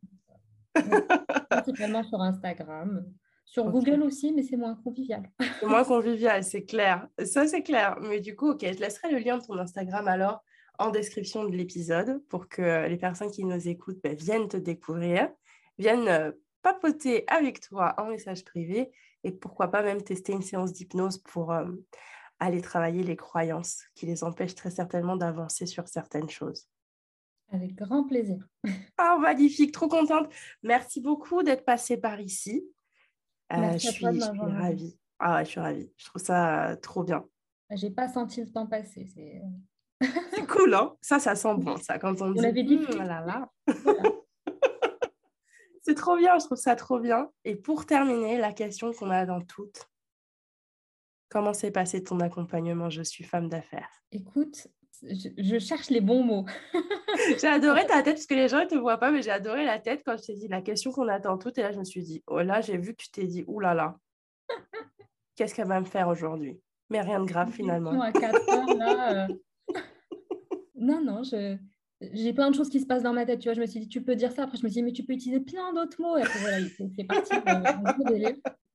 [1.49, 3.05] Principalement sur Instagram.
[3.45, 5.23] Sur Google aussi, mais c'est moins convivial.
[5.59, 7.07] c'est moins convivial, c'est clair.
[7.23, 7.97] Ça, c'est clair.
[8.01, 10.43] Mais du coup, ok, je laisserai le lien de ton Instagram alors
[10.79, 15.29] en description de l'épisode pour que les personnes qui nous écoutent ben, viennent te découvrir,
[15.79, 18.91] viennent euh, papoter avec toi en message privé
[19.23, 21.65] et pourquoi pas même tester une séance d'hypnose pour euh,
[22.39, 26.67] aller travailler les croyances qui les empêchent très certainement d'avancer sur certaines choses.
[27.51, 28.47] Avec grand plaisir.
[28.97, 30.27] Ah, magnifique, trop contente.
[30.63, 32.67] Merci beaucoup d'être passée par ici.
[33.53, 34.99] Euh, je, suis, ravie.
[35.19, 35.91] Ah je suis ravie.
[35.95, 37.23] Je trouve ça trop bien.
[37.71, 39.07] J'ai pas senti le temps passer.
[40.01, 42.63] C'est cool, hein Ça, ça sent bon, ça, quand on, dit.
[42.63, 42.77] dit.
[42.77, 43.51] Mmh, là, là.
[45.81, 47.29] C'est trop bien, je trouve ça trop bien.
[47.45, 49.89] Et pour terminer, la question qu'on a dans toutes.
[51.29, 53.89] Comment s'est passé ton accompagnement Je suis femme d'affaires?
[54.11, 54.67] Écoute,
[55.03, 56.45] je, cherche les bons mots.
[57.39, 59.65] j'ai adoré ta tête, parce que les gens ne te voient pas, mais j'ai adoré
[59.65, 61.57] la tête quand je t'ai dit la question qu'on attend toutes.
[61.57, 63.75] Et là, je me suis dit, oh là, j'ai vu que tu t'es dit, oulala,
[63.75, 63.97] là
[64.49, 64.55] là,
[65.35, 66.59] qu'est-ce qu'elle va me faire aujourd'hui?
[66.89, 68.01] Mais rien de grave finalement.
[68.01, 69.75] À 4 heures, là, euh.
[70.75, 71.57] Non, non, je,
[72.01, 73.39] j'ai plein de choses qui se passent dans ma tête.
[73.39, 74.43] Tu vois, je me suis dit, tu peux dire ça.
[74.43, 76.17] Après, je me suis dit, mais tu peux utiliser plein d'autres mots.
[76.17, 76.57] Et après, voilà,
[76.95, 77.31] c'est parti.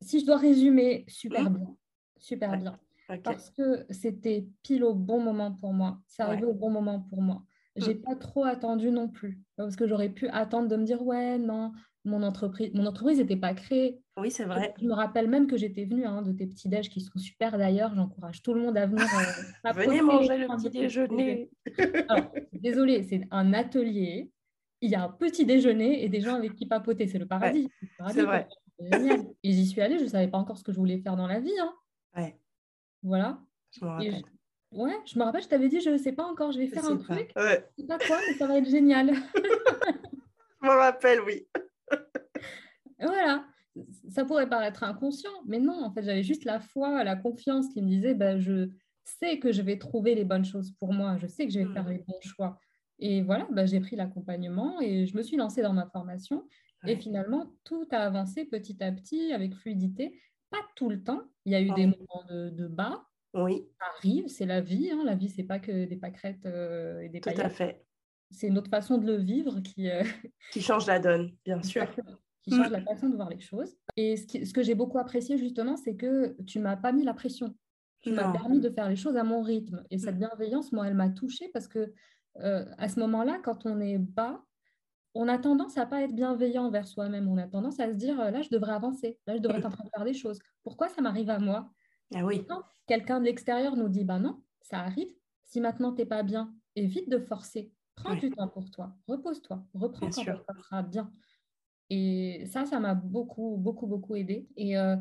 [0.01, 1.55] si je dois résumer, super mmh.
[1.55, 1.77] bien.
[2.19, 2.79] Super bien.
[3.25, 6.01] Parce que c'était pile au bon moment pour moi.
[6.07, 7.45] C'est arrivé au bon moment pour moi.
[7.77, 8.03] J'ai mmh.
[8.03, 9.41] pas trop attendu non plus.
[9.57, 11.73] Parce que j'aurais pu attendre de me dire, ouais, non,
[12.05, 14.01] mon entreprise mon entreprise n'était pas créée.
[14.17, 14.75] Oui, c'est vrai.
[14.81, 17.57] Je me rappelle même que j'étais venue hein, de tes petits déj qui sont super
[17.57, 17.95] d'ailleurs.
[17.95, 19.05] J'encourage tout le monde à venir.
[19.05, 21.51] Euh, Venez manger le petit déjeuner.
[22.53, 24.31] désolée, c'est un atelier.
[24.81, 27.07] Il y a un petit déjeuner et des gens avec qui papoter.
[27.07, 27.71] C'est le paradis.
[28.09, 28.49] c'est vrai.
[29.43, 31.29] Et j'y suis allée, je ne savais pas encore ce que je voulais faire dans
[31.29, 31.59] la vie.
[31.61, 31.73] Hein.
[32.17, 32.37] Ouais.
[33.03, 33.41] Voilà.
[33.73, 34.23] Je me rappelle.
[34.73, 36.87] Ouais, je me rappelle, je t'avais dit, je ne sais pas encore, je vais faire
[36.87, 37.31] un truc.
[37.37, 37.67] Ouais.
[37.77, 39.13] Je sais pas quoi, mais ça va être génial.
[39.35, 41.47] je me rappelle, oui.
[42.99, 43.45] voilà,
[44.09, 47.83] ça pourrait paraître inconscient, mais non, en fait, j'avais juste la foi, la confiance qui
[47.83, 48.71] me disait, bah, je
[49.05, 51.73] sais que je vais trouver les bonnes choses pour moi, je sais que je vais
[51.73, 51.93] faire mmh.
[51.93, 52.59] les bons choix.
[52.99, 56.47] Et voilà, bah, j'ai pris l'accompagnement et je me suis lancée dans ma formation.
[56.85, 60.19] Et finalement, tout a avancé petit à petit avec fluidité.
[60.53, 61.23] Pas tout le temps.
[61.45, 63.05] Il y a eu des moments de, bas.
[63.35, 63.67] Oui.
[63.81, 64.91] Ça arrive, c'est la vie.
[64.91, 65.03] Hein.
[65.05, 67.85] La vie, c'est pas que des pâquerettes euh, et des Tout à fait.
[68.31, 69.91] C'est une autre façon de le vivre qui...
[69.91, 70.05] Euh,
[70.53, 71.87] qui change la donne, bien sûr
[72.43, 72.73] qui change mm.
[72.73, 73.77] la façon de voir les choses.
[73.97, 77.55] Et ce, que j'ai beaucoup apprécié justement, c'est que tu m'as pas mis la pression.
[78.01, 79.85] Tu m'as permis de faire les choses à mon rythme.
[79.91, 80.19] Et cette mm.
[80.19, 81.93] bienveillance, moi, elle m'a touchée parce que
[82.41, 84.43] euh, à ce moment-là, quand on est bas,
[85.15, 87.29] on a tendance à pas être bienveillant envers soi-même.
[87.29, 89.19] On a tendance à se dire euh, là, je devrais avancer.
[89.27, 90.39] Là, je devrais être en train de faire des choses.
[90.63, 91.71] Pourquoi ça m'arrive à moi?
[92.15, 92.45] Ah oui.
[92.49, 95.13] Quand quelqu'un de l'extérieur nous dit bah non, ça arrive.
[95.45, 97.73] Si maintenant tu n'es pas bien, évite de forcer.
[97.95, 98.95] Prends du temps pour toi.
[99.07, 99.65] Repose-toi.
[99.75, 101.13] Reprends quand tu seras bien.
[101.91, 104.49] Et ça, ça m'a beaucoup, beaucoup, beaucoup aidé.
[104.57, 104.97] Et euh,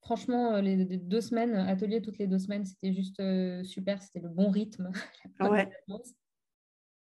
[0.00, 4.00] franchement, euh, les deux semaines, atelier toutes les deux semaines, c'était juste euh, super.
[4.00, 4.90] C'était le bon rythme.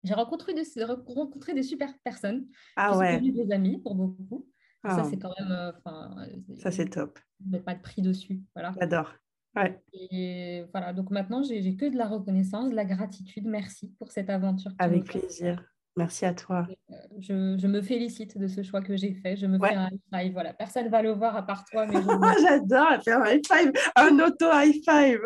[0.04, 2.46] J'ai rencontré des, rencontré des super personnes.
[2.76, 3.20] Ah ouais.
[3.20, 4.46] des amis pour beaucoup.
[4.84, 5.04] Ça, ah.
[5.08, 5.72] c'est quand même.
[6.58, 7.18] ça, c'est top.
[7.46, 8.42] Ne pas de prix dessus.
[8.54, 8.72] Voilà.
[8.78, 9.14] J'adore.
[9.56, 9.80] Ouais.
[9.92, 13.46] Et voilà, donc maintenant, j'ai que de la reconnaissance, de la gratitude.
[13.46, 14.72] Merci pour cette aventure.
[14.78, 15.62] Avec plaisir.
[15.96, 16.66] Merci à toi.
[16.90, 19.36] Euh, je, me félicite de ce choix que j'ai fait.
[19.36, 20.32] Je me fais un high five.
[20.32, 21.86] Voilà, personne ne va le voir à part toi.
[22.42, 25.20] J'adore faire un high five, un auto high five.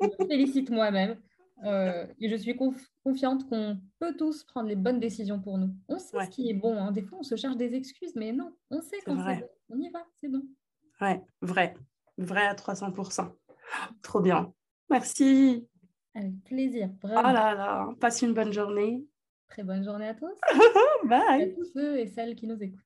[0.00, 1.16] je me félicite moi-même.
[1.64, 2.56] Euh, et je suis
[3.04, 5.74] confiante qu'on peut tous prendre les bonnes décisions pour nous.
[5.88, 6.76] On sait ce qui est bon.
[6.76, 6.92] Hein.
[6.92, 9.48] Des fois, on se cherche des excuses, mais non, on sait quand c'est bon.
[9.70, 10.42] On y va, c'est bon.
[11.00, 11.74] Ouais, vrai.
[12.18, 13.30] Vrai à 300%.
[14.02, 14.52] Trop bien.
[14.90, 15.66] Merci.
[16.14, 16.90] Avec plaisir.
[17.04, 19.06] Oh là là, passe une bonne journée.
[19.48, 20.38] Très bonne journée à tous.
[21.04, 21.42] Bye.
[21.42, 22.80] À tous ceux et celles qui nous écoutent.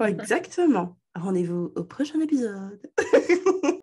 [0.00, 0.96] exactement.
[1.14, 2.80] Rendez-vous au prochain épisode.